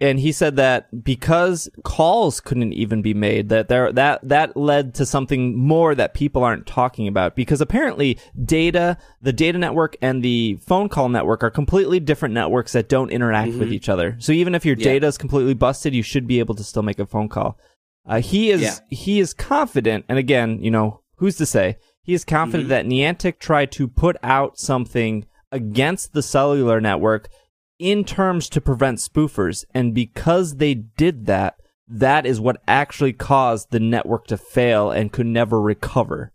[0.00, 4.94] and he said that because calls couldn't even be made that there that that led
[4.94, 10.24] to something more that people aren't talking about because apparently data the data network and
[10.24, 14.32] the phone call network are completely different networks that don't interact with each other so
[14.32, 14.84] even if your Yeah.
[14.84, 17.56] data is completely busted you should be able to still make a phone call
[18.06, 18.74] uh, he is Yeah.
[18.88, 22.70] he is confident and again you know who's to say he is confident mm-hmm.
[22.70, 27.28] that Niantic tried to put out something against the cellular network
[27.78, 29.64] in terms to prevent spoofers.
[29.74, 31.56] And because they did that,
[31.88, 36.32] that is what actually caused the network to fail and could never recover.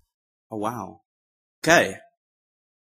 [0.51, 1.01] Oh, wow.
[1.63, 1.97] Okay.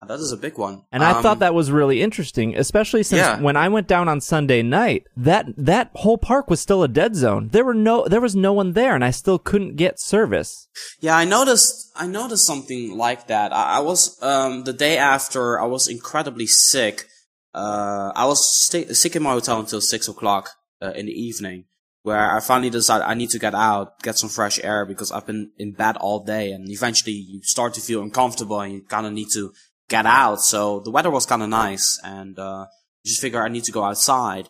[0.06, 0.82] That is a big one.
[0.92, 3.40] And I Um, thought that was really interesting, especially since Yeah.
[3.40, 7.16] when I went down on Sunday night, that that whole park was still a dead
[7.16, 7.48] zone.
[7.52, 10.68] There were no there was no one there and I still couldn't get service.
[11.00, 11.90] Yeah, I noticed.
[11.96, 13.52] I noticed something like that.
[13.52, 17.08] I, I was um the day after I was incredibly sick.
[17.54, 20.50] Uh, I was sick in my hotel until six o'clock
[20.82, 21.64] uh, in the evening,
[22.02, 25.26] where I finally decided I need to get out, get some fresh air because I've
[25.26, 29.06] been in bed all day, and eventually you start to feel uncomfortable and you kind
[29.06, 29.52] of need to
[29.88, 30.40] get out.
[30.40, 32.66] So the weather was kind of nice, and uh,
[33.04, 34.48] just figure I need to go outside.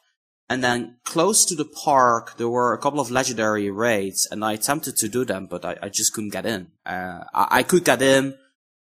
[0.49, 4.53] And then close to the park, there were a couple of legendary raids, and I
[4.53, 6.69] attempted to do them, but I, I just couldn't get in.
[6.85, 8.37] Uh, I, I could get in,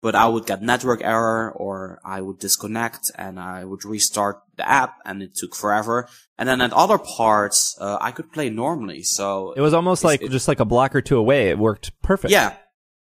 [0.01, 4.65] but I would get network error, or I would disconnect, and I would restart the
[4.67, 6.07] app, and it took forever.
[6.37, 9.03] And then at other parts, uh, I could play normally.
[9.03, 11.49] So It was almost like it- just like a block or two away.
[11.49, 12.31] It worked perfect.
[12.31, 12.55] yeah,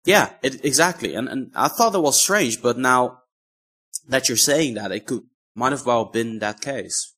[0.07, 1.15] yeah, it, exactly.
[1.15, 3.19] And and I thought that was strange, but now
[4.09, 5.23] that you're saying that, it could
[5.55, 7.15] might have well been that case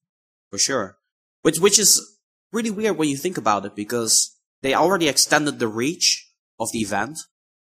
[0.51, 0.99] for sure.
[1.43, 2.19] Which which is
[2.53, 6.81] really weird when you think about it, because they already extended the reach of the
[6.81, 7.19] event.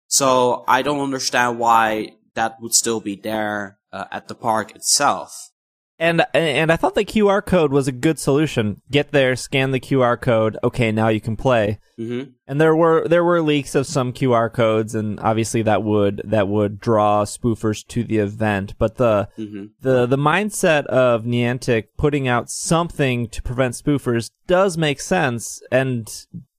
[0.07, 5.51] So I don't understand why that would still be there uh, at the park itself.
[5.99, 8.83] And and I thought the QR code was a good solution.
[8.91, 10.59] Get there, scan the QR code.
[10.65, 11.79] Okay, now you can play.
[11.99, 12.31] Mm-hmm.
[12.49, 16.49] And there were there were leaks of some QR codes, and obviously that would that
[16.49, 18.75] would draw spoofers to the event.
[18.77, 19.67] But the Mm-hmm.
[19.81, 25.63] the the mindset of Niantic putting out something to prevent spoofers does make sense.
[25.71, 26.11] And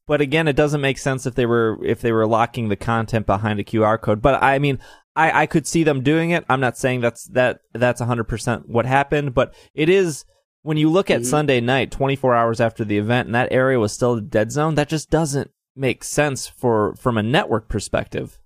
[0.08, 3.26] but again, it doesn't make sense if they were if they were locking the content
[3.26, 4.22] behind a QR code.
[4.22, 4.80] But I mean,
[5.16, 6.46] I I could see them doing it.
[6.50, 10.26] I'm not saying that's that that's 100 percent what happened, but it is.
[10.62, 11.26] When you look at Mhm.
[11.28, 14.74] Sunday night, 24 hours after the event, and that area was still a dead zone,
[14.76, 18.40] that just doesn't make sense for from a network perspective.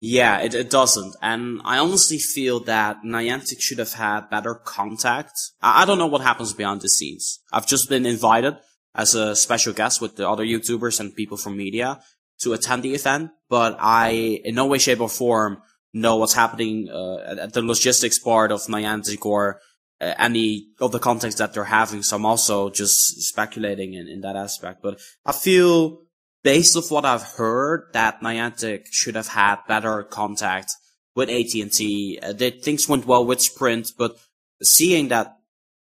[0.00, 1.14] Yeah, it, it doesn't.
[1.20, 5.32] And I honestly feel that Niantic should have had better contact.
[5.60, 7.40] I, I don't know what happens behind the scenes.
[7.52, 8.56] I've just been invited
[8.94, 12.00] as a special guest with the other YouTubers and people from media
[12.40, 15.60] to attend the event, but I, in no way, shape or form,
[15.92, 19.60] know what's happening uh, at the logistics part of Niantic or
[20.00, 22.02] uh, any of the context that they're having.
[22.02, 24.82] So I'm also just speculating in, in that aspect.
[24.82, 26.02] But I feel
[26.42, 30.70] based off what I've heard that Niantic should have had better contact
[31.14, 32.18] with AT&T.
[32.22, 34.16] Uh, that things went well with Sprint, but
[34.62, 35.36] seeing that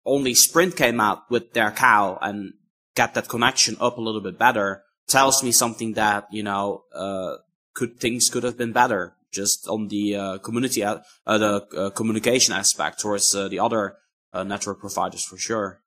[0.05, 2.53] only Sprint came out with their cow and
[2.95, 7.35] got that connection up a little bit better tells me something that, you know, uh,
[7.73, 12.53] could, things could have been better just on the, uh, community, uh, the, uh, communication
[12.53, 13.97] aspect towards, uh, the other,
[14.33, 15.81] uh, network providers for sure.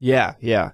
[0.00, 0.72] Yeah, yeah.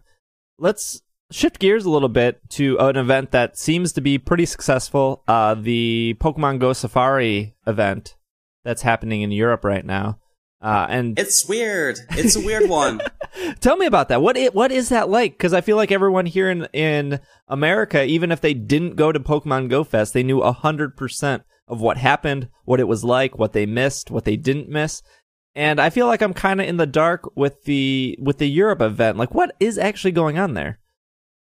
[0.59, 5.23] Let's shift gears a little bit to an event that seems to be pretty successful.
[5.27, 8.17] Uh, the Pokemon Go Safari event
[8.65, 10.19] that's happening in Europe right now.
[10.63, 11.99] Uh, and it's weird.
[12.13, 13.01] It's a weird one.
[13.61, 14.23] Tell me about that.
[14.23, 15.33] What it, what is that like?
[15.33, 19.21] Because I feel like everyone here in in America, even if they didn't go to
[19.21, 23.53] Pokemon Go Fest, they knew hundred percent of what happened, what it was like, what
[23.53, 25.03] they missed, what they didn't miss.
[25.55, 28.81] And I feel like I'm kind of in the dark with the with the Europe
[28.81, 29.19] event.
[29.19, 30.81] Like, what is actually going on there?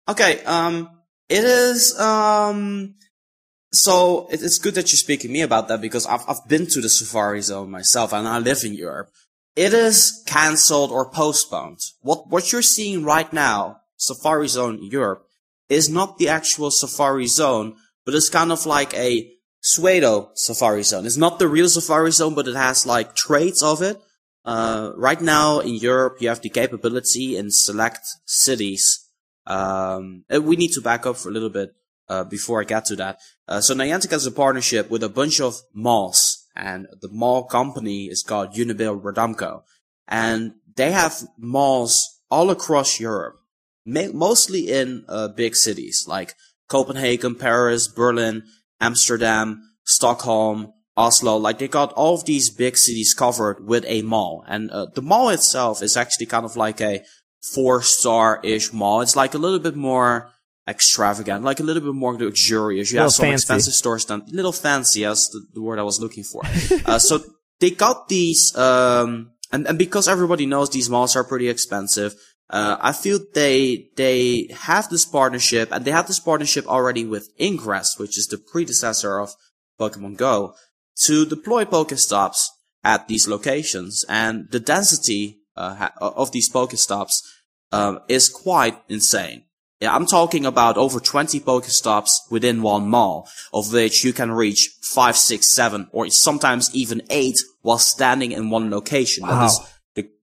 [0.08, 0.90] Okay, um,
[1.28, 2.96] it is, um,
[3.72, 6.80] so it's good that you're speaking to me about that because I've, I've been to
[6.80, 9.10] the Safari Zone myself and I live in Europe.
[9.54, 11.78] It is cancelled or postponed.
[12.00, 15.24] What, what you're seeing right now, Safari Zone Europe,
[15.68, 19.30] is not the actual Safari Zone, but it's kind of like a
[19.62, 21.06] pseudo Safari Zone.
[21.06, 23.98] It's not the real Safari Zone, but it has like traits of it.
[24.44, 29.02] Uh, right now in Europe, you have the capability in select cities
[29.46, 31.74] um, we need to back up for a little bit
[32.08, 33.18] uh, before I get to that.
[33.48, 38.06] Uh, so Niantic has a partnership with a bunch of malls, and the mall company
[38.06, 39.62] is called Unibail-Rodamco,
[40.08, 43.40] and they have malls all across Europe,
[43.84, 46.34] mostly in uh, big cities like
[46.68, 48.44] Copenhagen, Paris, Berlin,
[48.82, 51.36] Amsterdam, Stockholm, Oslo.
[51.36, 55.02] Like they got all of these big cities covered with a mall, and uh, the
[55.02, 57.02] mall itself is actually kind of like a
[57.54, 59.00] four star ish mall.
[59.00, 60.30] It's like a little bit more
[60.68, 62.92] extravagant, like a little bit more luxurious.
[62.92, 63.42] You have some fancy.
[63.42, 66.42] expensive stores done, little fancy, that's the, the word I was looking for.
[66.86, 67.20] uh, so
[67.60, 72.14] they got these, um, and, and because everybody knows these malls are pretty expensive,
[72.52, 77.32] uh, I feel they, they have this partnership and they have this partnership already with
[77.40, 79.34] Ingress, which is the predecessor of
[79.80, 80.54] Pokemon Go,
[81.04, 82.48] to deploy Pokestops
[82.84, 84.04] at these locations.
[84.06, 87.22] And the density uh, of these Pokestops
[87.72, 89.44] um, is quite insane.
[89.80, 95.16] I'm talking about over 20 Pokestops within one mall, of which you can reach five,
[95.16, 99.26] six, seven, or sometimes even eight while standing in one location.
[99.26, 99.40] Wow.
[99.40, 99.60] That is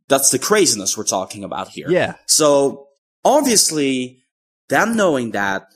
[0.09, 1.89] that's the craziness we're talking about here.
[1.89, 2.15] Yeah.
[2.25, 2.87] So
[3.23, 4.19] obviously,
[4.67, 5.67] them knowing that,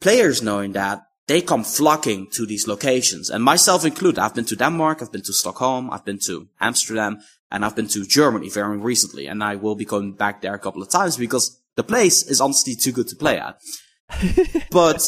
[0.00, 4.20] players knowing that, they come flocking to these locations, and myself included.
[4.20, 7.20] I've been to Denmark, I've been to Stockholm, I've been to Amsterdam,
[7.50, 10.58] and I've been to Germany very recently, and I will be going back there a
[10.58, 13.60] couple of times because the place is honestly too good to play at.
[14.70, 15.02] but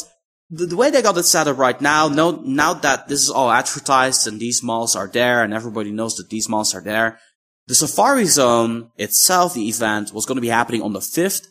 [0.49, 3.29] the, the, way they got it set up right now, no, now that this is
[3.29, 7.19] all advertised and these malls are there and everybody knows that these malls are there,
[7.69, 11.49] the Safari Zone itself, the event was going to be happening on the 5th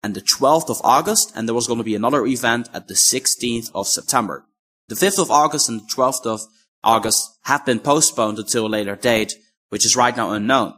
[0.00, 2.94] and the 12th of August, and there was going to be another event at the
[2.94, 4.46] 16th of September.
[4.86, 6.40] The 5th of August and the 12th of
[6.84, 9.34] August have been postponed until a later date
[9.70, 10.72] which is right now unknown.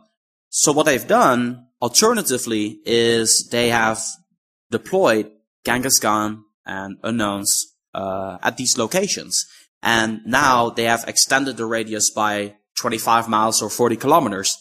[0.49, 4.01] So what they've done, alternatively, is they have
[4.71, 5.31] deployed
[5.67, 7.51] Kangaskhan and Unowns
[7.93, 9.45] uh, at these locations.
[9.83, 14.57] And now they have extended the radius by 25 miles or 40 kilometers.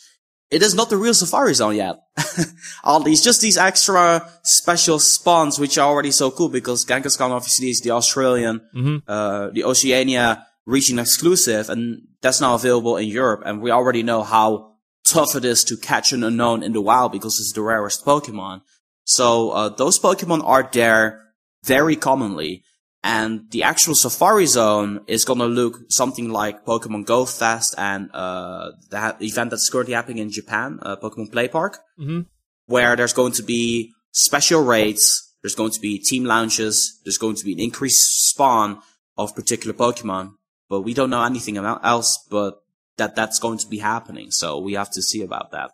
[0.50, 1.98] It is not the real Safari Zone yet.
[2.84, 7.70] All these, just these extra special spawns, which are already so cool because Kangaskhan obviously
[7.70, 8.98] is the Australian, mm-hmm.
[9.08, 13.42] uh, the Oceania region exclusive, and that's now available in Europe.
[13.46, 14.76] And we already know how
[15.06, 18.62] tough it is to catch an Unown in the wild because it's the rarest Pokemon.
[19.04, 21.24] So uh, those Pokemon are there
[21.64, 22.64] very commonly.
[23.04, 28.72] And the actual Safari Zone is gonna look something like Pokemon Go Fest and uh,
[28.90, 32.22] that event that's currently happening in Japan, uh, Pokemon Play Park, mm-hmm.
[32.66, 37.36] where there's going to be special raids, there's going to be team launches, there's going
[37.36, 38.82] to be an increased spawn
[39.18, 40.34] of particular Pokemon
[40.70, 42.60] but we don't know anything about else but
[42.98, 44.32] that that's going to be happening.
[44.32, 45.72] So we have to see about that.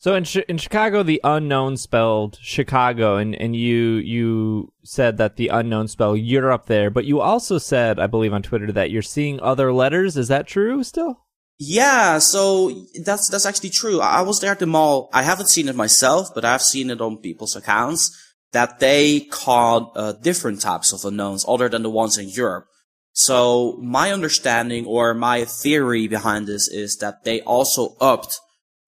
[0.00, 5.48] So in in Chicago, the Unown spelled Chicago, and, and you you said that the
[5.48, 9.40] Unown spell Europe there, but you also said, I believe on Twitter, that you're seeing
[9.40, 10.16] other letters.
[10.16, 11.24] Is that true still?
[11.58, 14.00] Yeah, so that's that's actually true.
[14.00, 15.10] I was there at the mall.
[15.12, 18.16] I haven't seen it myself, but I've seen it on people's accounts
[18.52, 22.66] that they called uh, different types of Unowns other than the ones in Europe.
[23.12, 28.38] So my understanding or my theory behind this is that they also upped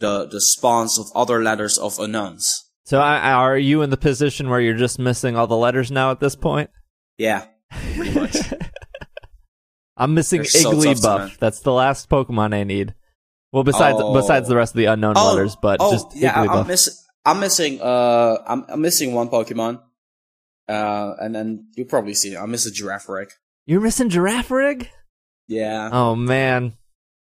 [0.00, 2.44] the the spawns of other letters of Unowns.
[2.84, 5.90] So I, I- are you in the position where you're just missing all the letters
[5.90, 6.70] now at this point?
[7.18, 7.44] Yeah.
[9.96, 11.04] I'm missing They're so Igglybuff.
[11.18, 11.30] learn.
[11.38, 12.94] That's the last Pokemon I need.
[13.52, 14.14] Well, besides Oh.
[14.14, 16.60] besides the rest of the Unown letters, but oh, just yeah, I- Igglybuff.
[16.62, 16.94] I'm missing.
[17.26, 17.80] I'm missing.
[17.82, 19.82] Uh, I'm, I'm missing one Pokemon.
[20.68, 22.32] Uh, and then you'll probably see.
[22.34, 22.38] it.
[22.38, 23.30] I miss a Girafarig.
[23.66, 24.86] You're missing Girafarig?
[25.48, 25.90] Yeah.
[25.92, 26.74] Oh man.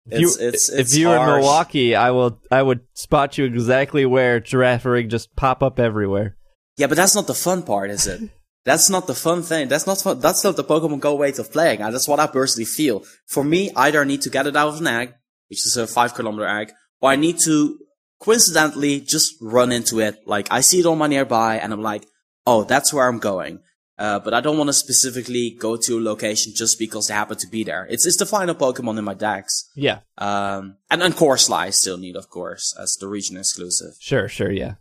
[0.09, 1.27] If It's- you, it's- if it's you were in.
[1.27, 6.37] Milwaukee, I will I would spot you exactly where Girafarig just pop up everywhere.
[6.77, 8.21] Yeah, but that's not the fun part, is it?
[8.65, 9.69] That's not the fun thing.
[9.69, 10.21] That's not fun.
[10.21, 11.79] That's not the Pokemon Go way of playing.
[11.81, 13.03] That's what I personally feel.
[13.27, 15.15] For me, either I need to get it out of an egg,
[15.49, 17.79] which is a five kilometer egg, or I need to
[18.21, 20.17] coincidentally just run into it.
[20.27, 22.05] Like I see it on my nearby and I'm like,
[22.47, 23.61] oh, that's where I'm going.
[23.99, 27.39] Uh, but I don't want to specifically go to a location just because they happen
[27.39, 27.87] to be there.
[27.89, 29.71] It's, it's the final Pokemon in my dex.
[29.75, 30.01] Yeah.
[30.19, 33.95] Um, and then Corsola I still need, of course, as the region exclusive.
[33.99, 34.75] Sure, sure, yeah.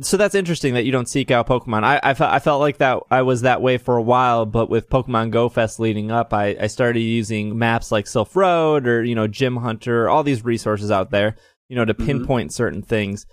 [0.00, 1.84] So that's interesting that you don't seek out Pokemon.
[1.84, 4.70] I, I, fe- I felt like that I was that way for a while, but
[4.70, 9.04] with Pokemon Go Fest leading up, I, I started using maps like Sylph Road or,
[9.04, 11.36] you know, Gym Hunter, all these resources out there,
[11.68, 13.26] you know, to pinpoint certain things.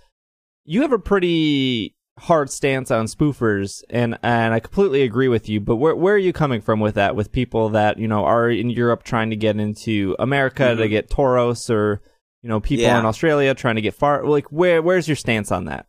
[0.65, 5.59] You have a pretty hard stance on spoofers, and, and I completely agree with you,
[5.59, 7.15] but where, where are you coming from with that?
[7.15, 10.89] With people that, you know, are in Europe trying to get into America to Mhm.
[10.89, 12.01] get Tauros, or,
[12.41, 12.99] you know, people Yeah.
[12.99, 15.87] in Australia trying to get far, like, where, where's your stance on that?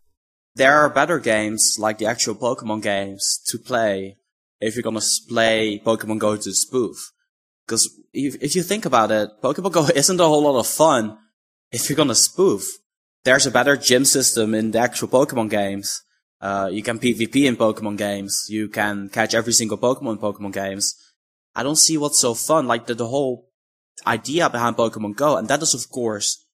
[0.55, 4.19] there are better games like the actual Pokemon games to play
[4.61, 7.11] if you're gonna play Pokemon Go to spoof.
[7.67, 11.17] Because if, if you think about it, Pokemon Go isn't a whole lot of fun
[11.71, 12.65] if you're gonna spoof.
[13.25, 16.03] There's a better gym system in the actual Pokemon games.
[16.43, 18.47] Uh, you can PvP in Pokemon games.
[18.49, 20.97] You can catch every single Pokemon in Pokemon games.
[21.55, 22.67] I don't see what's so fun.
[22.67, 23.49] Like the, the whole
[24.07, 26.45] idea behind Pokemon Go, and that is of course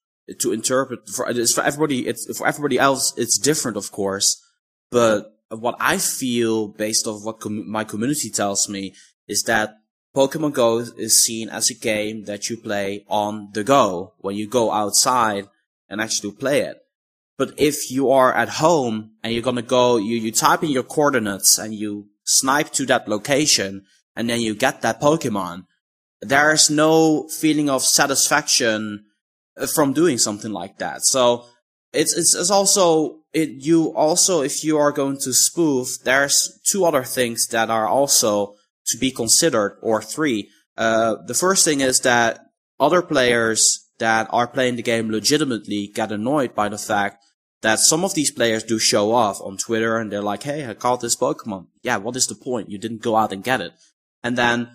[0.40, 2.06] to interpret for it's for everybody.
[2.06, 3.14] It's for everybody else.
[3.16, 4.44] It's different, of course.
[4.90, 8.94] But what I feel, based off what com- my community tells me,
[9.26, 9.78] is that
[10.14, 14.46] Pokemon Go is seen as a game that you play on the go when you
[14.46, 15.48] go outside
[15.88, 16.78] and actually play it.
[17.38, 20.82] But if you are at home and you're gonna go, you, you type in your
[20.82, 23.86] coordinates and you snipe to that location
[24.16, 25.64] and then you get that Pokemon,
[26.20, 29.04] there's no feeling of satisfaction
[29.56, 31.04] uh, from doing something like that.
[31.04, 31.44] So
[31.92, 36.84] it's, it's, it's also, it, you also, if you are going to spoof, there's two
[36.84, 38.56] other things that are also
[38.88, 40.50] to be considered or three.
[40.76, 42.40] Uh, the first thing is that
[42.80, 47.24] other players that are playing the game legitimately get annoyed by the fact
[47.62, 50.74] that some of these players do show off on Twitter and they're like, Hey, I
[50.74, 51.66] caught this Pokemon.
[51.82, 51.96] Yeah.
[51.96, 52.70] What is the point?
[52.70, 53.72] You didn't go out and get it.
[54.22, 54.68] And then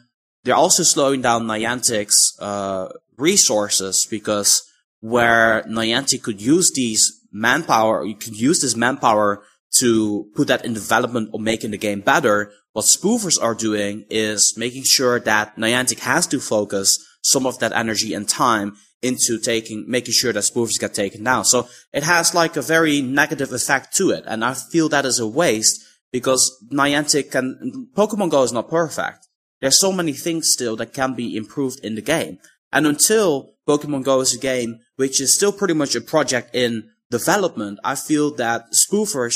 [0.44, 4.64] they're also slowing down Niantic's, uh, resources because
[5.00, 9.44] where Niantic could use these manpower, you could use this manpower
[9.80, 12.52] to put that in development or making the game better.
[12.74, 17.74] What spoofers are doing is making sure that Niantic has to focus some of that
[17.74, 21.46] energy and time into taking, making sure that spoofers get taken down.
[21.46, 24.24] So it has like a very negative effect to it.
[24.26, 29.28] And I feel that is a waste because Niantic can, Pokemon Go is not perfect.
[29.62, 32.40] There's so many things still that can be improved in the game.
[32.72, 36.90] And until Pokemon Go is a game which is still pretty much a project in
[37.12, 39.36] development, I feel that spoofers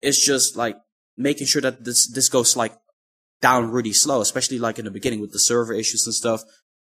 [0.00, 0.76] is just like
[1.16, 2.74] making sure that this this goes like
[3.40, 6.42] down really slow, especially like in the beginning with the server issues and stuff.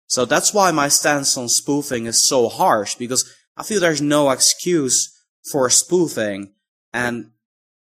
[0.10, 4.32] So that's why my stance on spoofing is so harsh because I feel there's no
[4.32, 5.16] excuse
[5.51, 6.53] for spoofing
[6.91, 7.32] and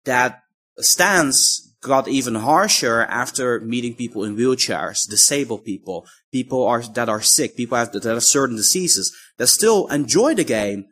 [0.04, 0.42] that
[0.78, 7.22] stance got even harsher after meeting people in wheelchairs, disabled people, people are that are
[7.22, 10.86] sick, people have that have certain diseases that still enjoy the game,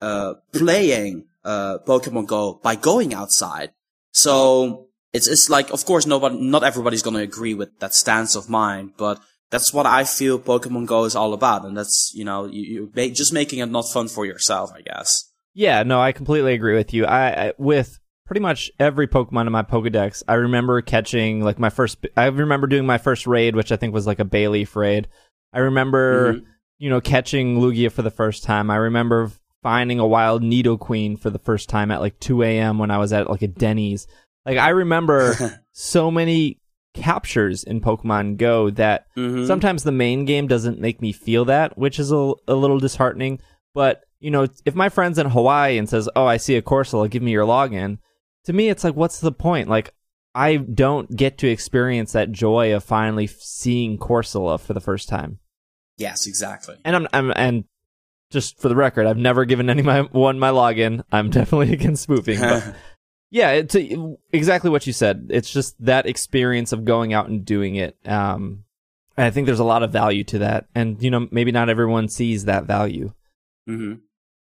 [0.00, 3.70] uh, playing uh, Pokemon Go by going outside.
[4.12, 8.48] So it's it's like, of course, nobody, not everybody's gonna agree with that stance of
[8.48, 9.20] mine, but
[9.50, 13.10] that's what I feel Pokemon Go is all about, and that's you know you, you
[13.12, 15.30] just making it not fun for yourself, I guess.
[15.54, 17.04] Yeah, no, I completely agree with you.
[17.06, 21.70] I, I with pretty much every Pokemon in my Pokedex, I remember catching like my
[21.70, 21.98] first.
[22.16, 25.08] I remember doing my first raid, which I think was like a Bayleef raid.
[25.52, 26.44] I remember, Mhm.
[26.78, 28.70] you know, catching Lugia for the first time.
[28.70, 29.32] I remember
[29.64, 32.78] finding a wild Nidoqueen for the first time at like 2 a.m.
[32.78, 34.06] when I was at like a Denny's.
[34.46, 35.34] Like I remember
[35.72, 36.59] so many
[36.94, 39.46] captures in Pokemon Go that Mhm.
[39.46, 43.38] sometimes the main game doesn't make me feel that, which is a, a little disheartening.
[43.74, 47.08] But you know, if my friend's in Hawaii and says, "Oh, I see a Corsola,
[47.08, 47.98] give me your login,"
[48.44, 49.68] to me, it's like, what's the point?
[49.68, 49.94] Like,
[50.34, 55.38] I don't get to experience that joy of finally seeing Corsola for the first time.
[55.96, 56.76] Yes, exactly.
[56.84, 57.64] And I'm, I'm and
[58.30, 61.02] just for the record, I've never given anyone my login.
[61.10, 62.40] I'm definitely against spoofing.
[62.40, 62.74] But
[63.30, 65.28] yeah, it's uh, exactly what you said.
[65.30, 67.96] It's just that experience of going out and doing it.
[68.06, 68.64] Um,
[69.16, 70.66] and I think there's a lot of value to that.
[70.74, 73.12] And you know, maybe not everyone sees that value.
[73.66, 73.94] hmm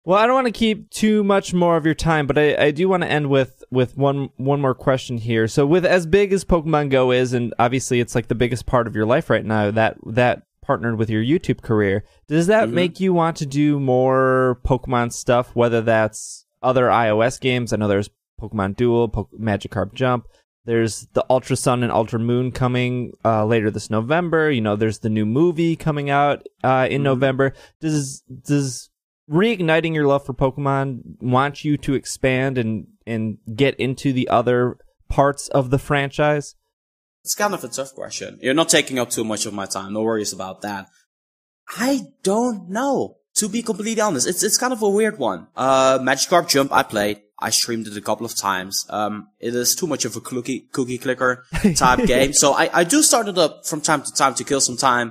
[0.04, 2.70] Well, I don't want to keep too much more of your time, but I, I
[2.72, 5.46] do want to end with, with one one more question here.
[5.48, 8.86] So, with as big as Pokemon Go is, and obviously it's like the biggest part
[8.86, 12.72] of your life right now, that that partnered with your YouTube career, does that Mhm.
[12.72, 15.54] make you want to do more Pokemon stuff?
[15.54, 18.10] Whether that's other iOS games, I know there's
[18.42, 20.26] Pokemon Duel, po- Magikarp Jump.
[20.64, 24.50] There's the Ultra Sun and Ultra Moon coming uh, later this November.
[24.50, 27.04] You know, there's the new movie coming out uh, in Mhm.
[27.04, 27.52] November.
[27.80, 28.90] Does does
[29.30, 34.76] reigniting your love for Pokemon want you to expand and and get into the other
[35.08, 36.54] parts of the franchise?
[37.24, 38.38] It's kind of a tough question.
[38.42, 39.92] You're not taking up too much of my time.
[39.94, 40.86] No worries about that.
[41.76, 43.16] I don't know.
[43.36, 45.46] To be completely honest, it's it's kind of a weird one.
[45.56, 47.21] Uh, Magikarp Jump I played.
[47.42, 48.86] I streamed it a couple of times.
[48.88, 51.44] Um, it is too much of a cookie cookie clicker
[51.76, 52.32] type game.
[52.32, 55.08] So I, I do start it up from time to time to kill some time.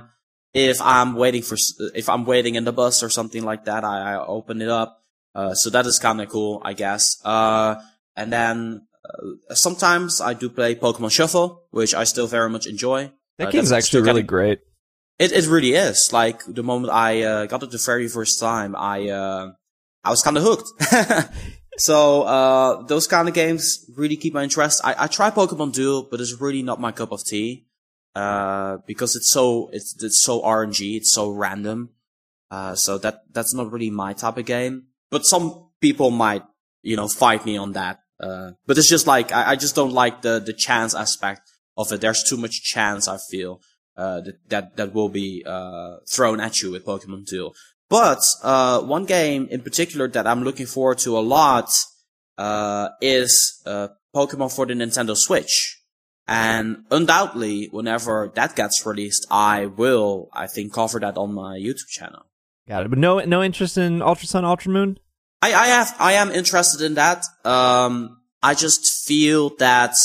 [0.54, 1.56] If I'm waiting for
[1.94, 4.98] if I'm waiting in the bus or something like that, I, I open it up.
[5.34, 7.16] Uh, so that is kind of cool, I guess.
[7.24, 7.76] Uh,
[8.16, 8.86] and then
[9.50, 13.10] uh, sometimes I do play Pokemon Shuffle, which I still very much enjoy.
[13.38, 14.58] That Uh, game's that's actually really getting- great.
[15.18, 16.10] It it really is.
[16.12, 19.52] Like the moment I uh, got it the very first time, I uh,
[20.04, 20.68] I was kind of hooked.
[21.82, 24.80] so uh, those kind of games really keep my interest.
[24.84, 27.66] I, I try Pokemon Duel, but it's really not my cup of tea
[28.14, 31.90] uh, because it's so it's it's so RNG, it's so random.
[32.52, 34.84] Uh, so that that's not really my type of game.
[35.10, 36.44] But some people might
[36.82, 37.98] you know fight me on that.
[38.20, 41.90] Uh, but it's just like I, I just don't like the the chance aspect of
[41.90, 42.00] it.
[42.00, 43.08] There's too much chance.
[43.08, 43.60] I feel
[43.96, 47.54] uh, that, that, that will be, uh, thrown at you with Pokemon Duel.
[47.92, 51.68] But, uh, one game in particular that I'm looking forward to a lot,
[52.38, 55.78] uh, is, uh, Pokemon for the Nintendo Switch.
[56.26, 61.88] And undoubtedly, whenever that gets released, I will, I think, cover that on my YouTube
[61.88, 62.22] channel.
[62.66, 62.88] Got it.
[62.88, 64.98] But no no interest in Ultra Sun, Ultra Moon?
[65.42, 67.26] I, I have, I am interested in that.
[67.44, 69.96] Um, I just feel that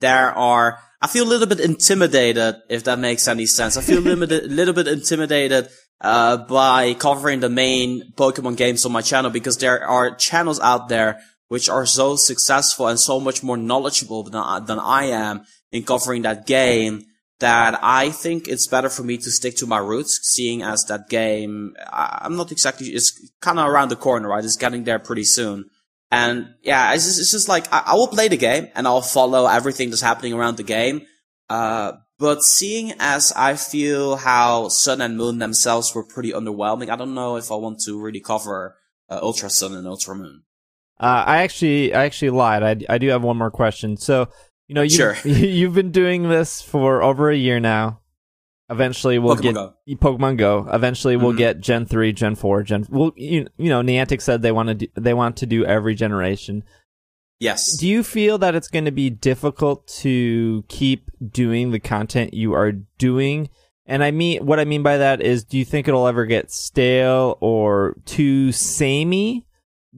[0.00, 3.78] there are, I feel a little bit intimidated, if that makes any sense.
[3.78, 5.70] I feel a little bit, little bit intimidated,
[6.00, 10.88] uh, by covering the main Pokemon games on my channel because there are channels out
[10.88, 15.44] there which are so successful and so much more knowledgeable than I, than I am
[15.72, 17.06] in covering that game
[17.40, 21.08] that I think it's better for me to stick to my roots, seeing as that
[21.08, 24.44] game, I'm not exactly, it's kind of around the corner, right?
[24.44, 25.70] It's getting there pretty soon.
[26.12, 29.00] And yeah, it's just, it's just like, I, I will play the game and I'll
[29.00, 31.02] follow everything that's happening around the game.
[31.48, 36.96] Uh, but seeing as I feel how Sun and Moon themselves were pretty underwhelming, I
[36.96, 38.76] don't know if I want to really cover
[39.08, 40.42] uh, Ultra Sun and Ultra Moon.
[41.00, 42.62] Uh, I actually, I actually lied.
[42.62, 43.96] I, I do have one more question.
[43.96, 44.28] So,
[44.68, 45.16] you know, you, Sure.
[45.24, 48.00] you've been doing this for over a year now.
[48.68, 49.74] Eventually, we'll Pokemon get Go.
[49.96, 50.68] Pokemon Go.
[50.72, 51.38] Eventually, we'll Mhm.
[51.38, 52.86] get Gen three, Gen four, Gen.
[52.88, 55.96] Well, you, you know, Niantic said they want to do, they want to do every
[55.96, 56.62] generation.
[57.40, 57.78] Yes.
[57.78, 62.52] Do you feel that it's going to be difficult to keep doing the content you
[62.52, 63.48] are doing?
[63.86, 66.50] And I mean, what I mean by that is, do you think it'll ever get
[66.52, 69.46] stale or too samey?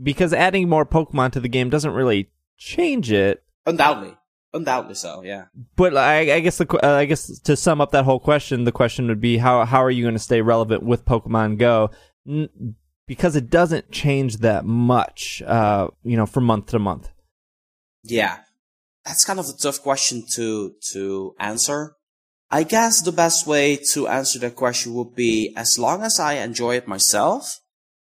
[0.00, 3.42] Because adding more Pokemon to the game doesn't really change it.
[3.66, 4.16] Undoubtedly.
[4.54, 5.46] Undoubtedly so, yeah.
[5.76, 8.72] But I, I guess the, uh, I guess to sum up that whole question, the
[8.72, 11.90] question would be how how are you going to stay relevant with Pokemon Go?
[12.28, 12.76] N-
[13.06, 17.10] because it doesn't change that much, uh, you know, from month to month.
[18.02, 18.38] Yeah.
[19.04, 21.96] That's kind of a tough question to, to answer.
[22.50, 26.34] I guess the best way to answer that question would be as long as I
[26.34, 27.60] enjoy it myself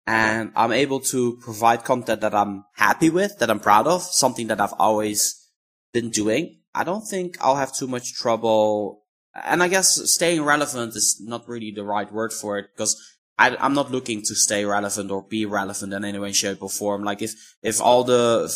[0.05, 4.47] and I'm able to provide content that I'm happy with, that I'm proud of, something
[4.47, 5.49] that I've always
[5.93, 9.05] been doing, I don't think I'll have too much trouble.
[9.33, 13.01] And I guess staying relevant is not really the right word for it because
[13.37, 16.69] I, I'm not looking to stay relevant or be relevant in any way, shape, or
[16.69, 17.03] form.
[17.03, 18.49] Like if if all the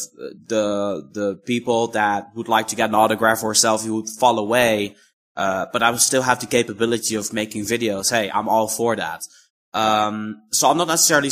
[0.48, 4.40] the the people that would like to get an autograph or a selfie would fall
[4.40, 4.96] away,
[5.36, 8.12] uh, but I would still have the capability of making videos.
[8.12, 9.24] Hey, I'm all for that.
[9.74, 11.30] Um, so I'm not necessarily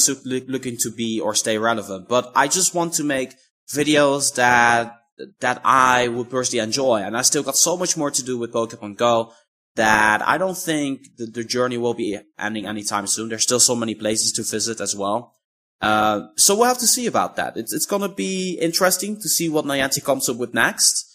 [0.47, 3.33] looking to be or stay relevant, but I just want to make
[3.69, 4.93] videos that
[5.39, 6.97] that I would personally enjoy.
[6.97, 9.31] And I still got so much more to do with Pokemon Go
[9.77, 13.29] that I don't think the, journey will be ending anytime soon.
[13.29, 15.33] There's still so many places to visit as well.
[15.79, 17.55] Uh, so we'll have to see about that.
[17.55, 21.05] It's, it's gonna be interesting to see what Niantic comes up with next.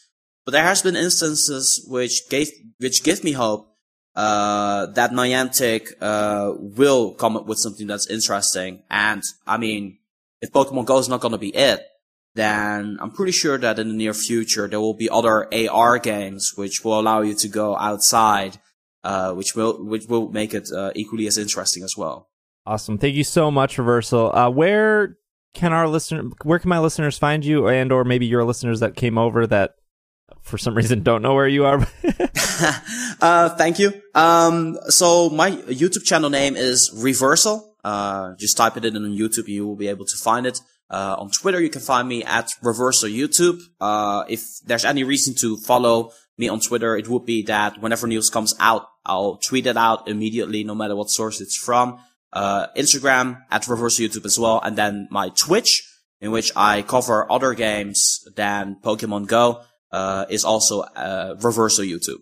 [0.44, 3.68] But there has been instances which gave, which give me hope,
[4.14, 8.82] uh, that Niantic, uh, will come up with something that's interesting.
[8.90, 9.98] And I mean,
[10.40, 11.84] if Pokemon Go is not gonna be it,
[12.34, 16.52] then I'm pretty sure that in the near future there will be other AR games
[16.56, 18.58] which will allow you to go outside,
[19.04, 22.28] uh, which will which will make it uh, equally as interesting as well.
[22.64, 22.96] Awesome.
[22.96, 24.34] Thank you so much, Reversal.
[24.34, 25.18] Uh, where
[25.54, 28.96] can our listener, where can my listeners find you, and or maybe your listeners that
[28.96, 29.74] came over that
[30.40, 31.86] for some reason don't know where you are?
[33.20, 33.92] uh, thank you.
[34.14, 37.76] Um, so my YouTube channel name is Reversal.
[37.84, 40.60] Uh, just type it in on YouTube, you will be able to find it.
[40.92, 43.58] Uh, on Twitter, you can find me at Reversal YouTube.
[43.80, 48.06] Uh, if there's any reason to follow me on Twitter, it would be that whenever
[48.06, 51.98] news comes out, I'll tweet it out immediately, no matter what source it's from.
[52.32, 55.82] Uh, Instagram at Reversal YouTube as well, and then my Twitch,
[56.20, 59.62] in which I cover other games than Pokemon Go,
[59.92, 62.20] uh, is also uh, Reversal YouTube.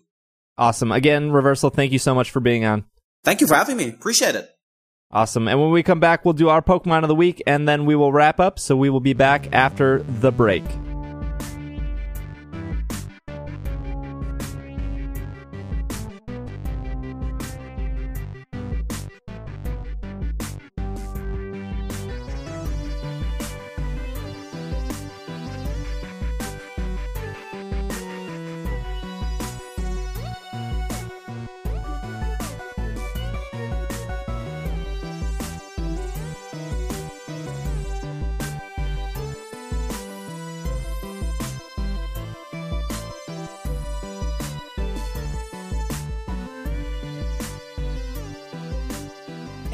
[0.57, 0.91] awesome.
[0.91, 2.85] Again, Reversal, thank you so much for being on.
[3.23, 3.89] Thank you for having me.
[3.89, 4.49] Appreciate it.
[5.13, 5.47] Awesome.
[5.47, 7.95] And when we come back, we'll do our Pokemon of the week, and then we
[7.95, 8.59] will wrap up.
[8.59, 10.63] So we will be back after the break.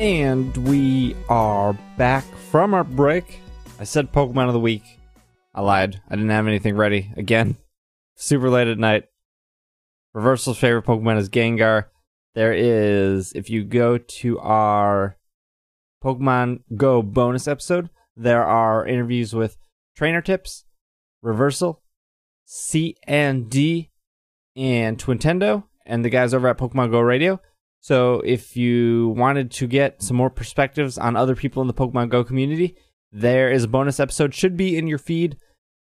[0.07, 3.41] And we are back from our break.
[3.77, 5.01] I said Pokemon of the week.
[5.53, 6.01] I lied.
[6.07, 7.11] I didn't have anything ready.
[7.17, 7.57] Again,
[8.15, 9.03] super late at night.
[10.13, 11.87] Reversal's favorite Pokemon is Gengar.
[12.35, 15.17] There is, if you go to our
[16.01, 19.57] Pokemon Go bonus episode, there are interviews with
[19.93, 20.63] Trainer Tips,
[21.21, 21.83] Reversal,
[22.45, 23.91] C and D,
[24.55, 27.41] and Twintendo, and the guys over at Pokemon Go Radio.
[27.87, 32.09] So if you wanted to get some more perspectives on other people in the Pokemon
[32.09, 32.75] Go community,
[33.13, 35.37] there is a bonus episode should be in your feed.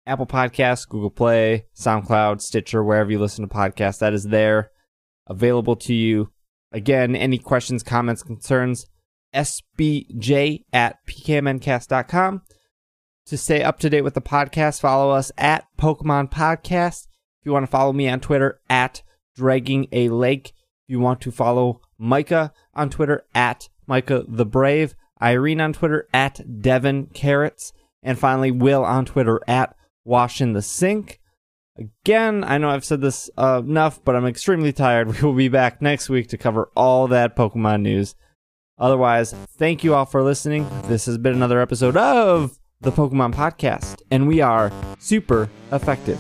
[0.07, 4.71] Apple Podcasts, Google Play, SoundCloud, Stitcher, wherever you listen to podcasts, that is there
[5.27, 6.31] available to you.
[6.71, 8.87] Again, any questions, comments, concerns,
[9.35, 12.43] sbj at pkmncast.com.
[13.27, 17.09] To stay up to date with the podcast, follow us at Pokemon Podcast.
[17.41, 19.03] If you want to follow me on Twitter, at
[19.35, 20.51] Dragging a Lake.
[20.51, 24.95] If you want to follow Micah on Twitter, at Micah the Brave.
[25.21, 27.73] Irene on Twitter, at Devin Carrots.
[28.03, 29.75] And finally, Will on Twitter, at
[30.05, 31.21] Wash in the Sink.
[31.79, 35.09] Again, I know I've said this uh, enough, but I'm extremely tired.
[35.21, 38.15] We will be back next week to cover all that Pokemon news.
[38.79, 40.69] Otherwise, thank you all for listening.
[40.85, 46.19] This has been another episode of the Pokemon Podcast, and we are super effective.